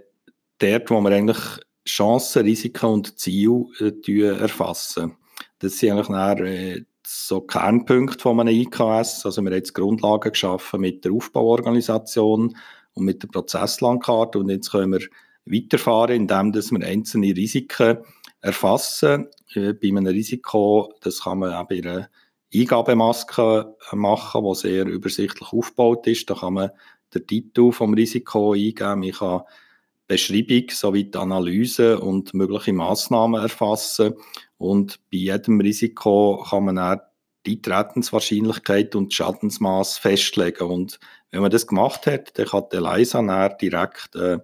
dort, 0.59 0.91
wo 0.91 1.01
wir 1.01 1.11
eigentlich 1.11 1.39
Chancen, 1.87 2.43
Risiken 2.43 2.87
und 2.87 3.19
Ziele 3.19 3.67
äh, 3.81 4.41
erfassen. 4.41 5.17
Das 5.59 5.79
sind 5.79 5.93
eigentlich 5.93 6.09
dann, 6.09 6.47
äh, 6.47 6.85
so 7.07 7.41
Kernpunkte 7.41 8.19
von 8.19 8.39
einem 8.41 8.55
IKS. 8.55 9.25
Also 9.25 9.41
wir 9.43 9.51
haben 9.51 9.57
jetzt 9.57 9.75
Grundlagen 9.75 10.31
geschaffen 10.31 10.81
mit 10.83 11.05
der 11.05 11.13
Aufbauorganisation 11.13 12.55
und 12.93 13.05
mit 13.05 13.23
der 13.23 13.29
Prozesslandkarte 13.29 14.39
und 14.39 14.51
jetzt 14.51 14.73
können 14.73 14.93
wir 14.93 15.09
weiterfahren, 15.47 16.15
indem 16.15 16.53
dass 16.53 16.71
wir 16.71 16.87
einzelne 16.87 17.35
Risiken 17.35 17.99
erfassen. 18.43 19.29
Äh, 19.55 19.73
bei 19.73 19.89
einem 19.89 20.07
Risiko, 20.07 20.93
das 21.01 21.23
kann 21.23 21.39
man 21.39 21.55
auch 21.55 21.67
bei 21.67 21.79
einer 21.79 22.11
Eingabemaske 22.55 23.75
machen, 23.93 24.45
die 24.45 24.55
sehr 24.55 24.87
übersichtlich 24.87 25.53
aufgebaut 25.53 26.07
ist. 26.07 26.29
Da 26.29 26.35
kann 26.35 26.55
man 26.55 26.71
den 27.15 27.27
Titel 27.27 27.73
vom 27.73 27.95
Risiko 27.95 28.53
eingeben. 28.53 29.03
Ich 29.03 29.19
kann 29.19 29.43
Beschreibung 30.09 30.71
sowie 30.71 31.05
die 31.05 31.19
Analyse 31.19 32.01
und 32.01 32.35
mögliche 32.35 32.73
Massnahmen 32.73 33.41
erfassen. 33.41 34.15
Und 34.57 34.99
bei 35.13 35.19
jedem 35.19 35.61
Risiko 35.61 36.45
kann 36.49 36.65
man 36.65 36.79
auch 36.79 36.97
die 37.47 37.57
Eintretenswahrscheinlichkeit 37.57 38.97
und 38.97 39.13
Schadensmaß 39.13 39.99
festlegen. 39.99 40.65
Und 40.65 40.99
wenn 41.31 41.43
man 41.43 41.51
das 41.51 41.67
gemacht 41.67 42.07
hat, 42.07 42.39
dann 42.39 42.47
kann 42.47 42.65
ELISA 42.73 43.23
dann 43.23 43.59
direkt 43.61 44.17
äh, 44.17 44.39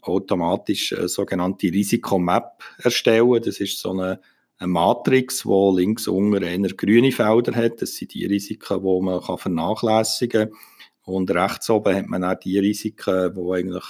automatisch 0.00 0.92
eine 0.92 1.08
sogenannte 1.08 1.66
Risikomap 1.66 2.62
erstellen. 2.78 3.42
Das 3.44 3.58
ist 3.58 3.80
so 3.80 3.90
eine, 3.90 4.20
eine 4.58 4.68
Matrix, 4.68 5.44
wo 5.44 5.76
links 5.76 6.06
unten 6.06 6.44
einer 6.44 6.68
grüne 6.68 7.10
Felder 7.12 7.54
hat. 7.56 7.82
Das 7.82 7.96
sind 7.96 8.14
die 8.14 8.26
Risiken, 8.26 8.82
die 8.82 9.00
man 9.02 9.20
vernachlässigen 9.20 10.50
kann. 10.50 10.58
Und 11.04 11.30
rechts 11.32 11.68
oben 11.68 11.96
hat 11.96 12.06
man 12.06 12.24
auch 12.24 12.38
die 12.38 12.58
Risiken, 12.58 13.34
die 13.34 13.52
eigentlich 13.52 13.84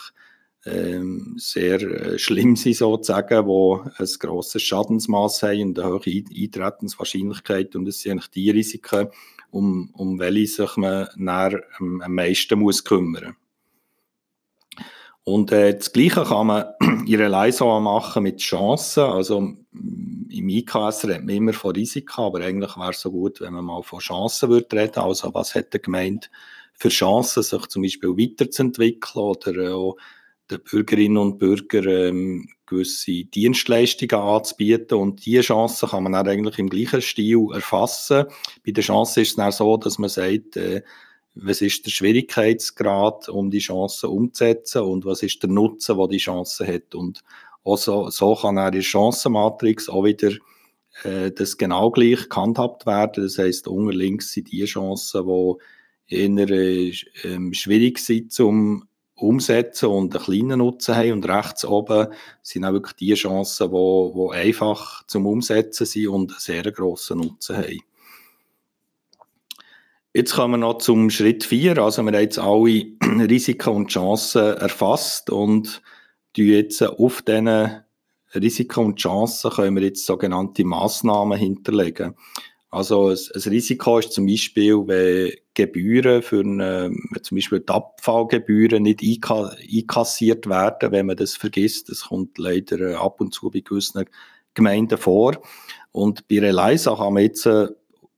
sehr 1.37 1.81
äh, 1.83 2.19
schlimm 2.19 2.57
sind, 2.57 2.77
sozusagen, 2.77 3.47
wo 3.47 3.85
ein 3.97 4.09
grosses 4.19 4.63
Schadensmaß 4.63 5.43
haben 5.43 5.63
und 5.63 5.79
eine 5.79 5.93
hohe 5.93 6.25
Eintretenswahrscheinlichkeit. 6.37 7.75
Und 7.77 7.87
das 7.87 8.01
sind 8.01 8.13
eigentlich 8.13 8.31
die 8.31 8.51
Risiken, 8.51 9.09
um, 9.51 9.91
um 9.95 10.19
welche 10.19 10.47
sich 10.47 10.77
man 10.77 11.09
näher, 11.17 11.63
ähm, 11.81 12.01
am 12.03 12.15
meisten 12.15 12.59
muss 12.59 12.85
kümmern 12.85 13.37
und 15.25 15.53
äh, 15.53 15.77
das 15.77 15.93
Gleiche 15.93 16.25
kann 16.25 16.49
man 16.49 16.65
in 17.07 17.15
Relaiso 17.15 17.79
machen 17.81 18.25
mit 18.25 18.39
Chancen. 18.39 19.05
Also 19.05 19.39
im 19.39 20.49
IKS 20.49 21.05
redet 21.05 21.25
man 21.25 21.37
immer 21.37 21.53
von 21.53 21.75
Risiken, 21.75 22.21
aber 22.21 22.41
eigentlich 22.41 22.77
wäre 22.77 22.91
es 22.91 23.01
so 23.01 23.11
gut, 23.13 23.41
wenn 23.41 23.55
man 23.55 23.65
mal 23.65 23.83
von 23.83 24.01
Chancen 24.01 24.49
würde 24.49 24.77
reden. 24.77 24.99
Also 24.99 25.33
was 25.33 25.55
hat 25.55 25.73
der 25.73 25.81
Gemeinde 25.81 26.27
für 26.75 26.89
Chancen, 26.89 27.43
sich 27.43 27.67
zum 27.67 27.83
Beispiel 27.83 28.11
weiterzuentwickeln 28.11 29.25
oder 29.25 29.55
äh, 29.55 29.69
auch 29.69 29.97
den 30.53 30.65
Bürgerinnen 30.65 31.19
und 31.19 31.39
Bürgern 31.39 31.87
ähm, 31.89 32.49
gewisse 32.67 33.25
Dienstleistungen 33.25 34.15
anzubieten. 34.15 34.99
Und 34.99 35.25
diese 35.25 35.43
Chancen 35.43 35.89
kann 35.89 36.05
man 36.05 36.13
dann 36.13 36.29
eigentlich 36.29 36.59
im 36.59 36.69
gleichen 36.69 37.03
Stil 37.03 37.49
erfassen. 37.53 38.27
Bei 38.65 38.73
der 38.73 38.83
Chance 38.83 39.21
ist 39.21 39.31
es 39.31 39.37
dann 39.37 39.53
so, 39.53 39.77
dass 39.77 39.99
man 39.99 40.11
sagt, 40.11 40.57
äh, 40.57 40.83
was 41.35 41.63
ist 41.63 41.87
der 41.87 41.91
Schwierigkeitsgrad, 41.91 43.29
um 43.29 43.51
die 43.51 43.59
Chancen 43.59 44.11
umzusetzen 44.11 44.83
und 44.83 45.05
was 45.05 45.23
ist 45.23 45.43
der 45.43 45.51
Nutzen, 45.51 45.97
den 45.97 46.09
die 46.11 46.19
Chance 46.19 46.67
hat. 46.67 46.95
Und 46.95 47.23
auch 47.65 47.79
so, 47.79 48.11
so 48.11 48.35
kann 48.35 48.59
er 48.59 48.71
die 48.71 48.83
Chancenmatrix 48.83 49.89
auch 49.89 50.05
wieder 50.05 50.33
äh, 51.05 51.31
das 51.31 51.57
genau 51.57 51.91
gleich 51.91 52.29
gehandhabt 52.29 52.87
werden. 52.87 53.25
Das 53.25 53.39
heisst, 53.39 53.67
unten 53.69 53.93
links 53.93 54.33
sind 54.33 54.53
die 54.53 54.65
Chancen, 54.65 55.27
die 55.27 56.17
eher 56.17 56.51
äh, 56.51 56.93
ähm, 57.25 57.55
schwierig 57.55 57.99
sind 57.99 58.33
zum 58.33 58.85
umsetzen 59.23 59.87
und 59.87 60.15
einen 60.15 60.25
kleinen 60.25 60.59
Nutzen 60.59 60.97
haben. 60.97 61.13
Und 61.13 61.29
rechts 61.29 61.65
oben 61.65 62.09
sind 62.43 62.65
auch 62.65 62.73
wirklich 62.73 62.97
die 62.97 63.15
Chancen, 63.15 63.71
die, 63.71 64.13
die 64.15 64.31
einfach 64.35 65.07
zum 65.07 65.27
Umsetzen 65.27 65.87
sind 65.87 66.09
und 66.09 66.31
einen 66.31 66.41
sehr 66.41 66.71
grossen 66.71 67.19
Nutzen 67.19 67.57
haben. 67.57 67.81
Jetzt 70.15 70.35
kommen 70.35 70.55
wir 70.55 70.59
noch 70.59 70.79
zum 70.79 71.09
Schritt 71.09 71.45
4. 71.45 71.79
Also 71.79 72.03
wir 72.03 72.13
haben 72.13 72.21
jetzt 72.21 72.39
alle 72.39 72.87
Risiken 73.31 73.71
und 73.71 73.89
Chancen 73.89 74.57
erfasst 74.59 75.31
und 75.31 75.81
jetzt 76.37 76.83
auf 76.83 77.23
diesen 77.23 77.83
Risiken 78.35 78.85
und 78.85 78.99
Chancen 78.99 79.51
können 79.51 79.77
wir 79.77 79.85
jetzt 79.85 80.05
sogenannte 80.05 80.65
Massnahmen 80.65 81.39
hinterlegen. 81.39 82.15
Also 82.73 83.11
ein, 83.11 83.43
Risiko 83.51 83.99
ist 83.99 84.13
zum 84.13 84.25
Beispiel, 84.25 84.75
wenn 84.87 85.33
Gebühren 85.53 86.23
für 86.23 86.41
eine, 86.41 86.91
zum 87.21 87.37
Beispiel 87.37 87.61
die 87.61 87.69
Abfallgebühren 87.69 88.83
nicht 88.83 89.03
einkassiert 89.03 90.49
werden, 90.49 90.91
wenn 90.91 91.05
man 91.05 91.19
das 91.19 91.37
vergisst. 91.37 91.91
Das 91.91 92.05
kommt 92.05 92.39
leider 92.39 92.81
äh, 92.81 92.95
ab 92.95 93.21
und 93.21 93.35
zu 93.35 93.51
bei 93.51 93.61
gewissen 93.61 94.07
Gemeinden 94.55 94.97
vor. 94.97 95.37
Und 95.93 96.27
bei 96.29 96.41
Relisa 96.41 96.97
kann 96.97 97.13
man 97.13 97.25
jetzt 97.25 97.45
äh, 97.45 97.69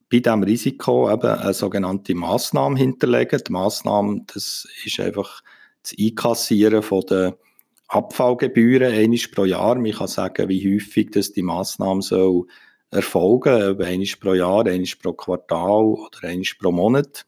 bei 0.09 0.21
diesem 0.21 0.45
Risiko 0.45 1.11
eben 1.11 1.27
eine 1.27 1.53
sogenannte 1.53 2.15
Massnahme 2.15 2.79
hinterlegen. 2.79 3.43
Die 3.45 3.53
Massnahme, 3.53 4.21
das 4.33 4.69
ist 4.85 5.01
einfach 5.01 5.43
das 5.83 5.97
Einkassieren 5.99 6.85
von 6.85 7.03
den 7.11 7.33
Abfallgebühren 7.89 8.95
einmal 8.95 9.19
pro 9.35 9.47
Jahr. 9.47 9.75
Man 9.75 9.91
kann 9.91 10.07
sagen, 10.07 10.49
wie 10.49 10.77
häufig 10.77 11.11
das 11.11 11.33
die 11.33 11.43
Massnahme 11.43 12.03
soll 12.03 12.47
erfolgen, 12.95 13.81
einmal 13.81 14.07
pro 14.21 14.35
Jahr, 14.35 14.67
einmal 14.67 14.89
pro 15.03 15.13
Quartal 15.13 15.85
oder 15.85 16.19
einmal 16.23 16.47
pro 16.59 16.73
Monat. 16.73 17.27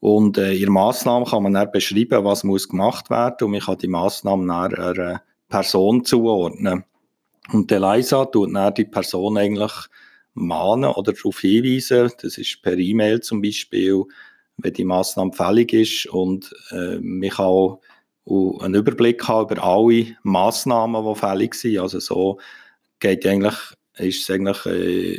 Und 0.00 0.36
äh, 0.38 0.54
in 0.54 0.60
der 0.60 0.70
Massnahme 0.70 1.26
kann 1.26 1.44
man 1.44 1.54
dann 1.54 1.70
beschreiben, 1.70 2.24
was 2.24 2.42
muss 2.42 2.68
gemacht 2.68 3.08
werden 3.08 3.36
und 3.42 3.52
man 3.52 3.60
kann 3.60 3.78
die 3.78 3.88
Massnahme 3.88 4.46
dann 4.46 4.74
einer 4.74 5.22
Person 5.48 6.04
zuordnen. 6.04 6.84
Und 7.52 7.70
der 7.70 7.80
Leisa 7.80 8.24
tut 8.24 8.54
dann 8.54 8.74
die 8.74 8.84
Person 8.84 9.36
eigentlich 9.36 9.72
mahnen 10.34 10.90
oder 10.90 11.12
darauf 11.12 11.40
hinweisen, 11.40 12.10
das 12.20 12.38
ist 12.38 12.62
per 12.62 12.78
E-Mail 12.78 13.20
zum 13.20 13.42
Beispiel, 13.42 14.02
wenn 14.56 14.72
die 14.72 14.84
Massnahme 14.84 15.32
fällig 15.32 15.72
ist 15.72 16.06
und 16.06 16.52
äh, 16.70 16.98
man 17.00 17.30
kann 17.30 17.46
auch 17.46 17.80
einen 18.60 18.74
Überblick 18.74 19.26
haben 19.28 19.52
über 19.52 19.62
alle 19.62 20.16
Massnahmen, 20.22 21.04
die 21.04 21.18
fällig 21.18 21.54
sind. 21.54 21.78
Also 21.78 22.00
so 22.00 22.38
geht 22.98 23.26
eigentlich 23.26 23.54
ist 23.98 24.22
es 24.22 24.30
eigentlich 24.30 24.66
äh, 24.66 25.18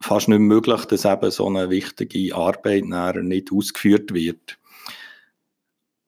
fast 0.00 0.28
nicht 0.28 0.38
möglich, 0.38 0.84
dass 0.86 1.04
eben 1.04 1.30
so 1.30 1.46
eine 1.46 1.70
wichtige 1.70 2.34
Arbeit 2.34 2.84
nicht 2.84 3.52
ausgeführt 3.52 4.14
wird. 4.14 4.58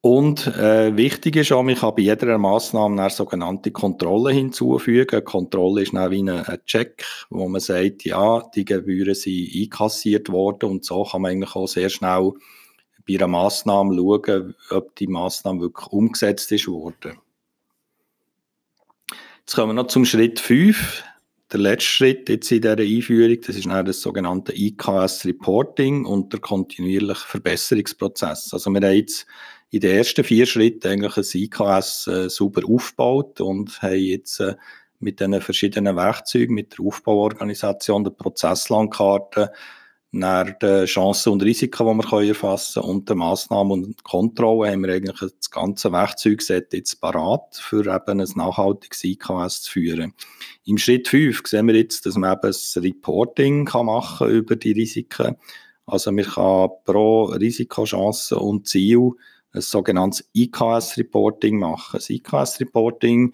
Und 0.03 0.47
äh, 0.47 0.97
wichtig 0.97 1.35
ist 1.35 1.51
auch, 1.51 1.61
man 1.61 1.75
kann 1.75 1.93
bei 1.93 2.01
jeder 2.01 2.35
Massnahme 2.39 2.99
eine 2.99 3.11
sogenannte 3.11 3.69
Kontrolle 3.69 4.31
hinzufügen. 4.31 5.23
Kontrolle 5.23 5.83
ist 5.83 5.93
wie 5.93 6.27
ein 6.27 6.59
Check, 6.65 7.05
wo 7.29 7.47
man 7.47 7.61
sagt, 7.61 8.03
ja, 8.03 8.41
die 8.55 8.65
Gebühren 8.65 9.13
sind 9.13 9.51
einkassiert 9.55 10.29
worden 10.29 10.71
und 10.71 10.85
so 10.85 11.03
kann 11.03 11.21
man 11.21 11.31
eigentlich 11.31 11.55
auch 11.55 11.67
sehr 11.67 11.89
schnell 11.89 12.33
bei 13.07 13.13
einer 13.13 13.27
Massnahme 13.27 13.95
schauen, 13.95 14.55
ob 14.71 14.95
die 14.95 15.07
Massnahme 15.07 15.61
wirklich 15.61 15.87
umgesetzt 15.87 16.51
ist 16.51 16.67
worden. 16.67 17.19
Jetzt 19.41 19.55
kommen 19.55 19.75
wir 19.75 19.83
noch 19.83 19.87
zum 19.87 20.05
Schritt 20.05 20.39
5 20.39 21.03
der 21.51 21.59
letzte 21.59 21.89
Schritt 21.89 22.29
jetzt 22.29 22.51
in 22.51 22.61
dieser 22.61 22.77
Einführung, 22.77 23.37
das 23.45 23.55
ist 23.55 23.65
dann 23.65 23.85
das 23.85 24.01
sogenannte 24.01 24.53
IKS 24.55 25.25
Reporting 25.25 26.05
und 26.05 26.31
der 26.31 26.39
kontinuierliche 26.39 27.27
Verbesserungsprozess. 27.27 28.53
Also 28.53 28.69
wir 28.71 28.81
haben 28.81 28.95
jetzt 28.95 29.25
in 29.69 29.81
den 29.81 29.97
ersten 29.97 30.23
vier 30.23 30.45
Schritten 30.45 30.87
eigentlich 30.87 31.17
ein 31.17 31.41
IKS 31.41 32.07
äh, 32.07 32.29
super 32.29 32.61
aufgebaut 32.67 33.41
und 33.41 33.81
haben 33.81 33.95
jetzt 33.95 34.39
äh, 34.39 34.55
mit 34.99 35.19
diesen 35.19 35.41
verschiedenen 35.41 35.95
Werkzeugen, 35.95 36.55
mit 36.55 36.77
der 36.77 36.85
Aufbauorganisation, 36.85 38.03
der 38.03 38.11
Prozesslandkarte, 38.11 39.51
nach 40.13 40.51
den 40.59 40.85
Chancen 40.85 41.31
und 41.31 41.43
Risiken, 41.43 41.87
die 41.87 42.05
wir 42.05 42.27
erfassen 42.27 42.81
können 42.81 42.95
und 42.95 43.09
den 43.09 43.17
Massnahmen 43.19 43.83
und 43.83 44.03
Kontrollen 44.03 44.71
haben 44.71 44.83
wir 44.83 44.93
eigentlich 44.93 45.19
das 45.19 45.49
ganze 45.49 45.91
Werkzeugset 45.91 46.73
jetzt 46.73 46.99
parat, 46.99 47.55
für 47.55 47.85
eben 47.87 48.19
ein 48.19 48.27
nachhaltiges 48.35 49.05
IKS 49.05 49.61
zu 49.61 49.71
führen. 49.71 50.13
Im 50.65 50.77
Schritt 50.77 51.07
5 51.07 51.43
sehen 51.47 51.67
wir 51.67 51.75
jetzt, 51.75 52.05
dass 52.05 52.15
man 52.15 52.33
eben 52.33 52.41
das 52.41 52.77
Reporting 52.81 53.65
kann 53.65 53.85
machen 53.85 54.29
über 54.29 54.57
die 54.57 54.73
Risiken. 54.73 55.37
Also 55.85 56.11
man 56.11 56.25
kann 56.25 56.69
pro 56.83 57.25
Risiko, 57.25 57.85
Chancen 57.85 58.37
und 58.37 58.67
Ziel 58.67 59.11
ein 59.53 59.61
sogenanntes 59.61 60.29
IKS-Reporting 60.33 61.57
machen. 61.57 61.97
Das 61.97 62.09
IKS-Reporting 62.09 63.33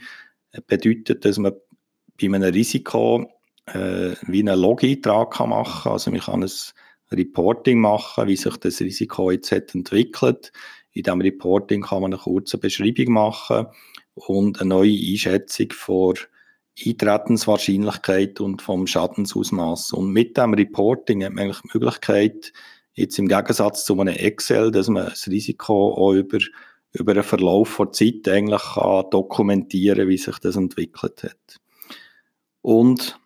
bedeutet, 0.68 1.26
dass 1.26 1.38
man 1.40 1.54
bei 2.20 2.28
einem 2.28 2.44
Risiko 2.44 3.28
äh, 3.68 4.16
wie 4.28 4.40
einen 4.40 4.60
Log-Eintrag 4.60 5.34
kann 5.34 5.50
machen 5.50 5.92
Also 5.92 6.12
man 6.12 6.22
kann 6.22 6.44
ein 6.44 6.52
Reporting 7.12 7.80
machen, 7.80 8.28
wie 8.28 8.36
sich 8.36 8.58
das 8.58 8.82
Risiko 8.82 9.32
jetzt 9.32 9.52
hat 9.52 9.74
entwickelt. 9.76 10.52
In 10.92 11.04
diesem 11.04 11.22
Reporting 11.22 11.84
kann 11.84 12.02
man 12.02 12.14
eine 12.14 12.22
kurze 12.22 12.58
Beschreibung 12.58 13.14
machen 13.14 13.68
und 14.16 14.60
eine 14.60 14.70
neue 14.70 14.98
Einschätzung 14.98 15.72
vor 15.72 16.16
Eintretenswahrscheinlichkeit 16.84 18.40
und 18.40 18.62
vom 18.62 18.88
Schadensausmaß. 18.88 19.94
Und 19.94 20.12
mit 20.12 20.38
dem 20.38 20.54
Reporting 20.54 21.24
hat 21.24 21.34
man 21.34 21.46
eigentlich 21.46 21.62
die 21.62 21.70
Möglichkeit, 21.74 22.54
jetzt 22.94 23.20
im 23.20 23.28
Gegensatz 23.28 23.86
zu 23.86 24.00
einem 24.00 24.16
Excel, 24.16 24.72
dass 24.72 24.88
man 24.88 25.06
das 25.06 25.28
Risiko 25.28 25.94
auch 25.94 26.14
über 26.14 26.40
über 26.94 27.12
einen 27.12 27.24
Verlauf 27.24 27.70
von 27.70 27.94
Zeit 27.94 28.28
eigentlich 28.28 28.62
kann 28.62 29.10
dokumentieren, 29.12 30.08
wie 30.10 30.18
sich 30.18 30.40
das 30.40 30.56
entwickelt 30.56 31.24
hat. 31.24 31.60
Und 32.62 33.20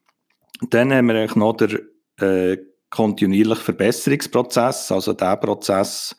dann 0.70 0.94
haben 0.94 1.08
wir 1.08 1.16
eigentlich 1.16 1.36
noch 1.36 1.54
den 1.58 1.80
äh, 2.20 2.58
kontinuierlichen 2.90 3.64
Verbesserungsprozess, 3.64 4.92
also 4.92 5.14
der 5.14 5.38
Prozess, 5.38 6.16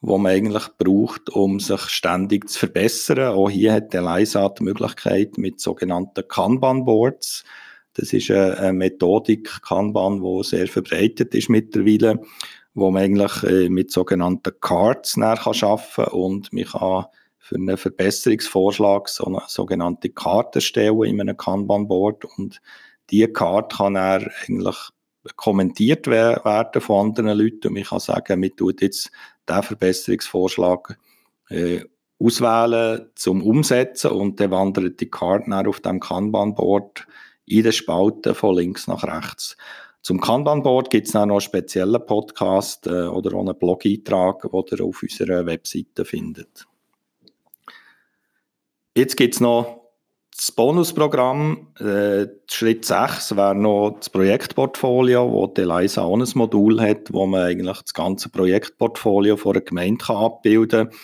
wo 0.00 0.18
man 0.18 0.32
eigentlich 0.32 0.68
braucht, 0.78 1.30
um 1.30 1.60
sich 1.60 1.80
ständig 1.82 2.48
zu 2.48 2.58
verbessern. 2.58 3.34
Auch 3.34 3.48
hier 3.48 3.72
hat 3.74 3.94
Eliza 3.94 4.48
die 4.48 4.64
Möglichkeit 4.64 5.38
mit 5.38 5.60
sogenannten 5.60 6.26
Kanban-Boards. 6.26 7.44
Das 7.94 8.12
ist 8.12 8.30
eine 8.30 8.72
Methodik, 8.72 9.62
Kanban, 9.62 10.20
die 10.20 10.42
sehr 10.42 10.66
verbreitet 10.66 11.34
ist 11.34 11.48
mittlerweile, 11.48 12.20
wo 12.74 12.90
man 12.90 13.04
eigentlich 13.04 13.42
äh, 13.44 13.68
mit 13.68 13.92
sogenannten 13.92 14.52
Cards 14.60 15.16
arbeiten 15.16 15.78
kann 15.94 16.06
und 16.08 16.52
man 16.52 16.64
kann 16.64 17.04
für 17.38 17.56
einen 17.56 17.76
Verbesserungsvorschlag 17.76 19.08
so 19.08 19.26
eine 19.26 19.42
sogenannte 19.46 20.08
Karte 20.08 20.58
erstellen 20.58 21.04
in 21.04 21.20
einem 21.20 21.36
Kanban-Board 21.36 22.24
und 22.36 22.60
diese 23.10 23.28
Karte 23.28 23.76
kann 23.76 23.96
er 23.96 24.30
eigentlich 24.46 24.76
kommentiert 25.36 26.06
werden 26.06 26.80
von 26.80 27.08
anderen 27.08 27.38
Leuten 27.38 27.68
und 27.68 27.76
ich 27.76 27.88
kann 27.88 28.00
sagen, 28.00 28.40
man 28.40 28.54
tut 28.56 28.82
jetzt 28.82 29.10
diesen 29.48 29.62
Verbesserungsvorschlag 29.62 30.98
äh, 31.48 31.84
auswählen 32.18 33.10
zum 33.14 33.42
Umsetzen 33.42 34.10
und 34.10 34.40
dann 34.40 34.50
wandert 34.50 35.00
die 35.00 35.10
Karte 35.10 35.68
auf 35.68 35.80
dem 35.80 36.00
Kanban-Board 36.00 37.06
in 37.46 37.62
den 37.62 37.72
Spalten 37.72 38.34
von 38.34 38.56
links 38.56 38.86
nach 38.86 39.04
rechts. 39.04 39.56
Zum 40.02 40.20
Kanban-Board 40.20 40.90
gibt 40.90 41.08
es 41.08 41.14
noch 41.14 41.22
einen 41.22 41.40
speziellen 41.40 42.04
Podcast 42.04 42.86
äh, 42.86 43.06
oder 43.06 43.34
auch 43.36 43.40
einen 43.40 43.58
Blog-Eintrag, 43.58 44.42
den 44.42 44.78
ihr 44.78 44.84
auf 44.84 45.02
unserer 45.02 45.46
Webseite 45.46 46.04
findet. 46.04 46.66
Jetzt 48.96 49.16
gibt 49.16 49.34
es 49.34 49.40
noch 49.40 49.83
das 50.36 50.50
Bonusprogramm, 50.50 51.68
äh, 51.78 52.26
Schritt 52.50 52.84
6 52.84 53.36
wäre 53.36 53.54
noch 53.54 53.98
das 53.98 54.10
Projektportfolio, 54.10 55.30
wo 55.30 55.46
die 55.46 55.60
Eliza 55.60 56.02
auch 56.02 56.18
ein 56.18 56.26
Modul 56.34 56.80
hat, 56.80 57.12
wo 57.12 57.24
man 57.26 57.42
eigentlich 57.42 57.80
das 57.82 57.94
ganze 57.94 58.28
Projektportfolio 58.30 59.36
von 59.36 59.52
einer 59.52 59.64
Gemeinde 59.64 60.04
kann 60.04 60.16
abbilden 60.16 60.88
kann. 60.88 60.98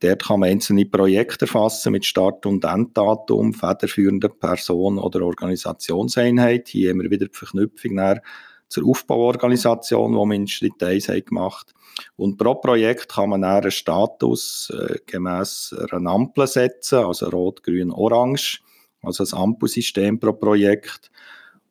Dort 0.00 0.24
kann 0.24 0.40
man 0.40 0.50
einzelne 0.50 0.84
Projekte 0.84 1.46
erfassen 1.46 1.92
mit 1.92 2.04
Start- 2.04 2.44
und 2.44 2.62
Enddatum, 2.64 3.54
federführender 3.54 4.28
Person 4.28 4.98
oder 4.98 5.22
Organisationseinheit. 5.22 6.68
Hier 6.68 6.90
haben 6.90 7.00
wir 7.00 7.10
wieder 7.10 7.26
die 7.26 7.34
Verknüpfung 7.34 8.20
zur 8.68 8.86
Aufbauorganisation, 8.86 10.12
die 10.12 10.18
wir 10.18 10.34
in 10.34 10.46
Schritt 10.46 10.82
1 10.82 11.08
haben 11.08 11.24
gemacht 11.24 11.72
Und 12.16 12.36
pro 12.36 12.56
Projekt 12.56 13.08
kann 13.08 13.30
man 13.30 13.44
einen 13.44 13.70
Status 13.70 14.70
äh, 14.76 14.98
gemäß 15.06 15.74
einer 15.90 16.10
Ampel 16.10 16.46
setzen, 16.46 16.98
also 16.98 17.30
rot, 17.30 17.62
grün, 17.62 17.90
orange 17.90 18.60
also 19.06 19.24
ein 19.24 19.42
Ampelsystem 19.42 20.18
pro 20.18 20.32
Projekt. 20.32 21.10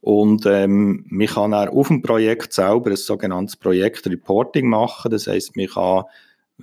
Und 0.02 0.46
ähm, 0.46 1.06
man 1.08 1.28
kann 1.28 1.52
dann 1.52 1.70
auf 1.70 1.88
dem 1.88 2.02
Projekt 2.02 2.52
selber 2.54 2.90
ein 2.90 2.98
sogenanntes 2.98 3.56
Projektreporting 3.56 4.68
machen. 4.68 5.12
Das 5.12 5.28
heißt, 5.28 5.56
man 5.56 5.68
kann 5.68 6.04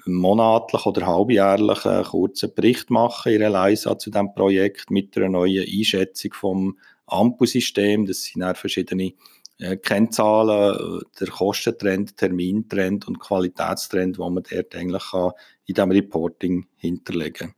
monatlich 0.05 0.85
oder 0.87 1.07
halbjährlich 1.07 1.85
einen 1.87 2.05
kurzen 2.05 2.55
Bericht 2.55 2.91
machen 2.91 3.33
in 3.33 3.43
Elisa 3.43 3.99
zu 3.99 4.11
diesem 4.11 4.35
Projekt 4.35 4.91
mit 4.91 5.17
einer 5.17 5.29
neuen 5.29 5.67
Einschätzung 5.67 6.35
vom 6.35 6.79
Ampelsystem. 7.07 8.07
Das 8.07 8.25
sind 8.25 8.41
dann 8.41 8.55
verschiedene 8.55 9.15
äh, 9.59 9.77
Kennzahlen, 9.77 11.01
der 11.19 11.29
Kostentrend, 11.29 12.17
Termintrend 12.17 13.09
und 13.09 13.21
Qualitätstrend, 13.21 14.17
die 14.17 14.21
man 14.21 14.43
dort 14.51 14.75
eigentlich 14.75 15.11
kann 15.11 15.33
in 15.67 15.75
diesem 15.75 15.91
Reporting 15.91 16.67
hinterlegen 16.77 17.49
kann. 17.49 17.55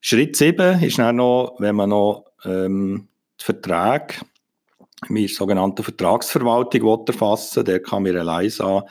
Schritt 0.00 0.36
7 0.36 0.82
ist 0.82 0.98
dann 0.98 1.16
noch, 1.16 1.56
wenn 1.58 1.76
man 1.76 1.90
noch 1.90 2.26
ähm, 2.44 3.08
Verträge, 3.38 4.24
mit 5.08 5.30
sogenannte 5.30 5.82
Vertragsverwaltung 5.82 7.06
erfassen 7.06 7.64
der 7.64 7.82
kann 7.82 8.04
mir 8.04 8.14
Eliza 8.14 8.86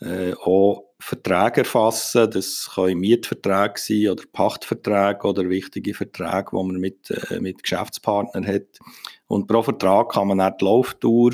äh, 0.00 0.32
auch 0.34 0.84
Verträge 0.98 1.60
erfassen. 1.60 2.30
Das 2.30 2.70
können 2.74 3.00
Mietverträge 3.00 3.74
sein 3.76 4.08
oder 4.08 4.24
Pachtverträge 4.32 5.26
oder 5.26 5.48
wichtige 5.48 5.94
Verträge, 5.94 6.50
die 6.52 6.56
man 6.56 6.76
mit, 6.76 7.10
äh, 7.10 7.40
mit 7.40 7.62
Geschäftspartnern 7.62 8.46
hat. 8.46 8.78
Und 9.26 9.46
pro 9.46 9.62
Vertrag 9.62 10.12
kann 10.12 10.28
man 10.28 10.40
auch 10.40 10.56
die 10.56 10.64
Lauftour 10.64 11.32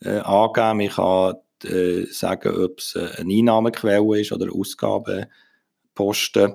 äh, 0.00 0.18
angeben. 0.18 0.80
Ich 0.80 0.96
kann 0.96 1.36
äh, 1.64 2.04
sagen, 2.06 2.56
ob 2.56 2.78
es 2.78 2.96
eine 2.96 3.32
Einnahmequelle 3.32 4.20
ist 4.20 4.32
oder 4.32 4.52
Ausgabenposten. 4.52 6.54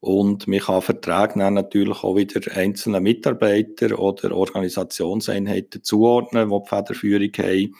Und 0.00 0.48
man 0.48 0.60
kann 0.60 0.80
Verträge 0.80 1.38
dann 1.38 1.54
natürlich 1.54 2.02
auch 2.02 2.16
wieder 2.16 2.40
einzelnen 2.56 3.02
Mitarbeiter 3.02 3.98
oder 3.98 4.34
Organisationseinheiten 4.34 5.84
zuordnen, 5.84 6.48
die 6.48 6.58
die 6.58 6.68
Federführung 6.68 7.32
haben. 7.36 7.76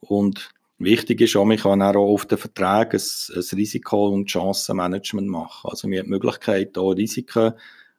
Und 0.00 0.50
wichtig 0.78 1.20
ist 1.20 1.36
auch, 1.36 1.44
man 1.44 1.58
kann 1.58 1.82
auch 1.82 1.94
auf 1.94 2.24
den 2.24 2.38
Verträgen 2.38 2.98
ein, 3.00 3.36
ein 3.36 3.56
Risiko- 3.58 4.08
und 4.08 4.30
Chancenmanagement 4.30 5.28
machen. 5.28 5.70
Also 5.70 5.88
man 5.88 5.98
hat 5.98 6.06
die 6.06 6.10
Möglichkeit, 6.10 6.78
auch 6.78 6.92
Risiken 6.92 7.52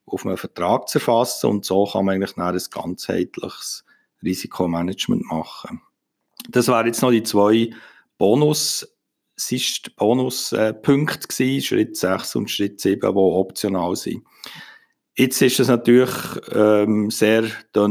auf 0.05 0.25
einem 0.25 0.37
Vertrag 0.37 0.89
zu 0.89 0.97
erfassen 0.97 1.47
und 1.47 1.65
so 1.65 1.85
kann 1.85 2.05
man 2.05 2.15
eigentlich 2.15 2.33
dann 2.33 2.55
ein 2.55 2.61
ganzheitliches 2.71 3.85
Risikomanagement 4.23 5.25
machen. 5.25 5.81
Das 6.49 6.67
wären 6.67 6.87
jetzt 6.87 7.03
noch 7.03 7.11
die 7.11 7.21
zwei 7.21 7.69
Bonus- 8.17 8.87
es 9.39 9.51
war 9.51 9.91
Bonuspunkte, 9.95 11.43
äh, 11.43 11.61
Schritt 11.61 11.95
6 11.95 12.35
und 12.35 12.51
Schritt 12.51 12.81
7, 12.81 12.99
die 12.99 13.07
optional 13.07 13.95
sind. 13.95 14.23
Jetzt 15.15 15.41
ist 15.41 15.59
es 15.59 15.67
natürlich 15.67 16.15
ähm, 16.53 17.09
sehr, 17.09 17.43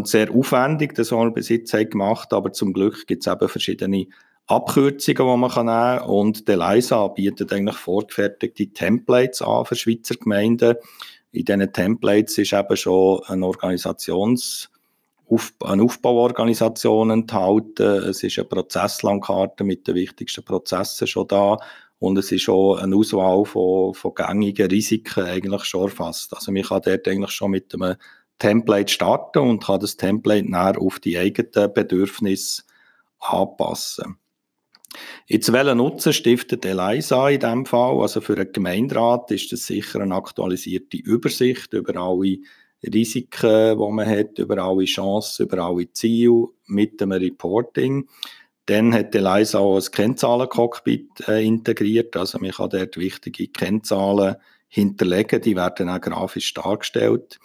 sehr 0.05 0.31
aufwendig, 0.31 0.95
das 0.95 1.13
was 1.13 1.19
wir 1.19 1.31
bis 1.31 1.49
jetzt 1.51 1.75
haben 1.75 1.91
gemacht 1.91 2.33
aber 2.33 2.53
zum 2.53 2.73
Glück 2.73 3.07
gibt 3.07 3.27
es 3.27 3.33
eben 3.33 3.49
verschiedene 3.49 4.07
Abkürzungen, 4.47 5.31
die 5.31 5.37
man 5.37 5.51
kann 5.51 5.67
nehmen 5.67 5.99
kann. 5.99 6.09
Und 6.09 6.49
der 6.49 6.57
LISA 6.57 7.09
bietet 7.09 7.53
eigentlich 7.53 7.77
vorgefertigte 7.77 8.69
Templates 8.69 9.43
an 9.43 9.67
für 9.67 9.77
Schweizer 9.77 10.15
Gemeinden. 10.15 10.77
In 11.33 11.45
diesen 11.45 11.73
Templates 11.73 12.39
ist 12.39 12.55
eben 12.55 12.77
schon 12.77 13.21
ein 13.27 13.43
Organisations- 13.43 14.69
auf, 15.29 15.53
eine 15.65 15.83
Aufbauorganisation 15.83 17.11
enthalten. 17.11 18.03
Es 18.05 18.23
ist 18.23 18.39
eine 18.39 18.49
Prozesslandkarte 18.49 19.65
mit 19.65 19.87
den 19.87 19.95
wichtigsten 19.95 20.45
Prozessen 20.45 21.07
schon 21.07 21.29
da. 21.29 21.59
Und 21.99 22.17
es 22.17 22.31
ist 22.31 22.49
auch 22.49 22.77
eine 22.77 22.95
Auswahl 22.95 23.45
von, 23.45 23.95
von 23.95 24.15
gängigen 24.15 24.69
Risiken 24.69 25.25
eigentlich 25.25 25.65
schon 25.65 25.85
erfasst. 25.85 26.33
Also 26.35 26.53
man 26.53 26.63
kann 26.63 26.83
dort 26.85 27.09
eigentlich 27.09 27.33
schon 27.33 27.51
mit 27.51 27.75
einem 27.75 27.97
Template 28.39 28.93
starten 28.93 29.41
und 29.41 29.65
kann 29.65 29.81
das 29.81 29.97
Template 29.97 30.49
näher 30.49 30.81
auf 30.81 31.01
die 31.01 31.19
eigenen 31.19 31.73
Bedürfnisse 31.73 32.63
anpassen. 33.19 34.17
Jetzt 35.27 35.53
welchen 35.53 35.79
Nutzen 35.79 36.13
stiftet 36.13 36.65
Eliza 36.65 37.29
in 37.29 37.41
diesem 37.41 37.67
Fall? 37.67 38.01
Also 38.01 38.21
für 38.21 38.37
einen 38.37 38.53
Gemeinderat 38.53 39.31
ist 39.31 39.53
das 39.53 39.67
sicher 39.67 40.01
eine 40.01 40.15
aktualisierte 40.15 40.97
Übersicht 40.97 41.73
über 41.75 42.01
alle 42.01 42.39
Risiken, 42.83 43.79
die 43.79 43.93
man 43.93 44.09
hat, 44.09 44.39
über 44.39 44.59
alle 44.59 44.85
Chancen, 44.85 45.47
über 45.47 45.65
alle 45.65 45.93
Ziele 45.93 46.47
mit 46.67 47.01
dem 47.01 47.13
Reporting. 47.13 48.09
Dann 48.67 48.93
hat 48.95 49.15
Eliza 49.15 49.59
auch 49.59 49.77
ein 49.77 49.91
Kennzahlencockpit 49.91 51.29
äh, 51.29 51.45
integriert, 51.45 52.17
also 52.17 52.39
man 52.39 52.51
kann 52.51 52.71
dort 52.71 52.97
wichtige 52.99 53.49
Kennzahlen 53.49 54.37
hinterlegen, 54.69 55.41
die 55.41 55.57
werden 55.57 55.89
auch 55.89 56.01
grafisch 56.01 56.53
dargestellt. 56.53 57.41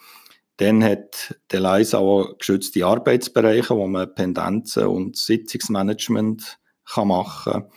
Dann 0.58 0.84
hat 0.84 1.34
Eliza 1.50 1.98
auch 1.98 2.38
geschützte 2.38 2.84
Arbeitsbereiche, 2.84 3.74
wo 3.74 3.86
man 3.86 4.14
Pendenzen 4.14 4.86
und 4.86 5.16
Sitzungsmanagement 5.16 6.58
kann 6.84 7.08
machen 7.08 7.52
kann. 7.52 7.70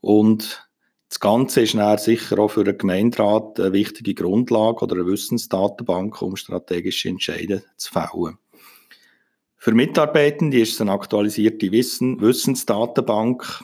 Und 0.00 0.68
das 1.12 1.20
Ganze 1.20 1.60
ist 1.60 1.74
dann 1.74 1.98
sicher 1.98 2.38
auch 2.38 2.52
für 2.52 2.62
einen 2.62 2.78
Gemeinderat 2.78 3.60
eine 3.60 3.74
wichtige 3.74 4.14
Grundlage 4.14 4.82
oder 4.82 4.94
eine 4.94 5.06
Wissensdatenbank, 5.06 6.22
um 6.22 6.36
strategische 6.36 7.10
Entscheidungen 7.10 7.62
zu 7.76 7.92
fällen. 7.92 8.38
Für 9.58 9.72
Mitarbeitende 9.72 10.58
ist 10.58 10.72
es 10.72 10.80
eine 10.80 10.92
aktualisierte 10.92 11.70
Wissen 11.70 12.18
Wissensdatenbank 12.18 13.62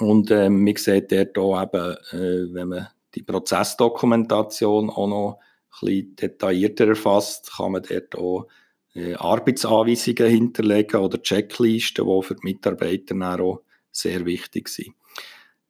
und 0.00 0.30
äh, 0.30 0.48
man 0.48 0.74
sieht 0.76 1.12
dort 1.12 1.36
auch 1.36 1.62
eben, 1.62 1.96
äh, 2.12 2.54
wenn 2.54 2.68
man 2.68 2.88
die 3.14 3.22
Prozessdokumentation 3.22 4.88
auch 4.88 5.08
noch 5.08 5.40
ein 5.82 5.86
bisschen 5.86 6.16
detaillierter 6.16 6.88
erfasst, 6.88 7.52
kann 7.54 7.72
man 7.72 7.82
dort 7.82 8.16
auch 8.16 8.46
äh, 8.94 9.12
Arbeitsanweisungen 9.12 10.26
hinterlegen 10.26 11.00
oder 11.00 11.20
Checklisten, 11.20 12.06
die 12.06 12.22
für 12.22 12.34
die 12.34 12.44
Mitarbeiter 12.44 13.14
auch 13.42 13.60
sehr 13.90 14.24
wichtig 14.24 14.70
sind. 14.70 14.94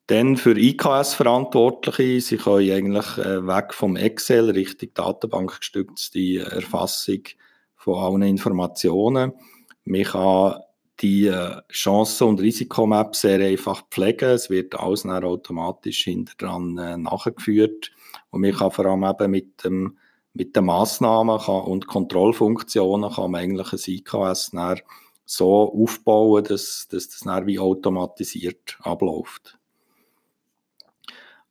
Dann 0.09 0.37
für 0.37 0.59
IKS-Verantwortliche, 0.59 2.21
sie 2.21 2.37
können 2.37 2.71
eigentlich 2.71 3.19
äh, 3.19 3.47
weg 3.47 3.73
vom 3.73 3.97
Excel 3.97 4.51
Richtung 4.51 4.91
datenbankgestützte 4.95 6.41
Erfassung 6.41 7.23
von 7.77 7.99
allen 7.99 8.23
Informationen. 8.23 9.33
Man 9.85 10.03
kann 10.03 10.61
die 11.01 11.27
äh, 11.27 11.63
Chancen- 11.71 12.29
und 12.29 12.41
Risikomap 12.41 13.17
sehr 13.17 13.41
einfach 13.41 13.83
pflegen. 13.91 14.31
Es 14.31 14.51
wird 14.51 14.79
alles 14.79 15.03
dann 15.03 15.25
automatisch 15.25 16.05
hinter 16.05 16.35
dran 16.37 16.79
äh, 16.79 16.97
nachgeführt. 16.97 17.93
Und 18.31 18.43
man 18.43 18.53
kann 18.53 18.71
vor 18.71 18.87
allem 18.87 19.05
eben 19.05 19.31
mit 19.31 19.65
dem 19.65 19.99
mit 20.35 20.57
den 20.57 20.65
Massnahmen 20.65 21.39
und 21.39 21.87
Kontrollfunktionen 21.87 23.13
kann 23.13 23.31
man 23.31 23.43
eigentlich 23.43 23.73
ein 23.73 23.95
IKS 23.95 24.53
so 25.25 25.73
aufbauen, 25.73 26.45
dass, 26.45 26.89
dass 26.91 27.09
das 27.09 27.21
dann 27.21 27.47
wie 27.47 27.59
automatisiert 27.59 28.79
abläuft. 28.81 29.59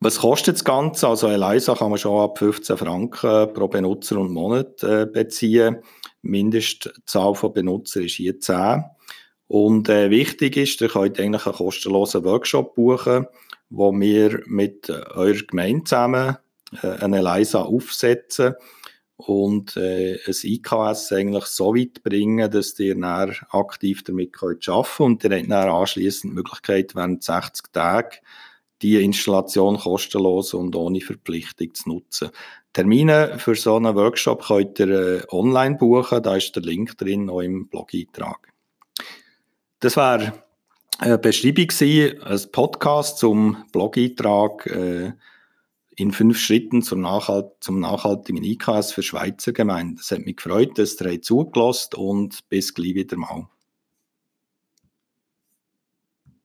Was 0.04 0.18
kostet 0.18 0.56
das 0.56 0.66
Ganze? 0.66 1.08
Also 1.08 1.28
Eliza 1.28 1.76
kann 1.76 1.92
man 1.92 2.00
schon 2.00 2.20
ab 2.20 2.40
15 2.40 2.76
Franken 2.76 3.54
pro 3.54 3.68
Benutzer 3.68 4.18
und 4.18 4.32
Monat 4.32 4.82
äh, 4.82 5.06
beziehen. 5.06 5.78
Mindestzahl 6.24 7.36
von 7.36 7.54
Benutzer 7.54 8.02
ist 8.02 8.16
hier 8.16 8.40
10. 8.40 8.84
Und 9.46 9.90
äh, 9.90 10.10
wichtig 10.10 10.58
ist, 10.58 10.82
ihr 10.82 10.90
könnt 10.90 11.20
eigentlich 11.20 11.46
einen 11.46 11.56
kostenlosen 11.56 12.24
Workshop 12.24 12.74
buchen, 12.74 13.28
wo 13.70 13.92
wir 13.92 14.42
mit 14.48 14.90
äh, 14.90 15.04
eurer 15.14 15.44
Gemeinde 15.48 15.84
zusammen 15.84 16.38
äh, 16.82 16.88
eine 16.88 17.20
Eliza 17.20 17.62
aufsetzen 17.62 18.56
und 19.18 19.78
äh, 19.78 20.18
ein 20.26 20.36
IKS 20.44 21.12
eigentlich 21.12 21.46
so 21.46 21.76
weit 21.76 22.02
bringen, 22.02 22.50
dass 22.50 22.80
ihr 22.80 23.00
dann 23.00 23.36
aktiv 23.52 24.04
damit 24.04 24.36
arbeiten 24.42 24.62
könnt 24.62 25.00
und 25.00 25.24
ihr 25.26 25.38
habt 25.38 25.52
dann 25.52 25.70
anschliessend 25.70 26.32
die 26.32 26.38
Möglichkeit, 26.38 26.96
während 26.96 27.22
60 27.22 27.72
Tagen 27.72 28.18
die 28.82 29.04
Installation 29.04 29.78
kostenlos 29.78 30.54
und 30.54 30.76
ohne 30.76 31.02
Verpflichtung 31.02 31.74
zu 31.74 31.90
nutzen. 31.90 32.30
Termine 32.74 33.38
für 33.38 33.56
so 33.56 33.76
einen 33.76 33.96
Workshop 33.96 34.46
könnt 34.46 34.80
ihr 34.80 34.90
äh, 34.90 35.22
online 35.30 35.76
buchen, 35.76 36.24
da 36.24 36.36
ist 36.38 36.56
der 36.56 36.64
Link 36.64 36.98
drin, 36.98 37.30
auch 37.30 37.42
im 37.42 37.68
Blog-Eintrag. 37.68 38.54
Das 39.80 39.98
war 39.98 40.34
eine 41.00 41.18
Beschreibung 41.18 41.68
gewesen, 41.68 42.22
ein 42.24 42.52
Podcast 42.52 43.18
zum 43.18 43.66
Blog-Eintrag 43.72 44.66
äh, 44.68 45.14
in 45.96 46.12
fünf 46.12 46.40
Schritten 46.40 46.82
zum, 46.82 47.02
Nachhalt 47.02 47.52
zum 47.60 47.80
nachhaltigen 47.80 48.44
IKS 48.44 48.94
für 48.94 49.04
Schweizer 49.04 49.52
Gemeinden. 49.52 50.00
Es 50.00 50.12
hat 50.12 50.26
mich 50.26 50.38
gefreut, 50.38 50.78
dass 50.78 51.00
ihr 51.02 51.22
zugelassen 51.22 51.96
und 51.96 52.48
bis 52.50 52.74
gleich 52.74 52.96
wieder 52.96 53.18
mal. 53.18 53.48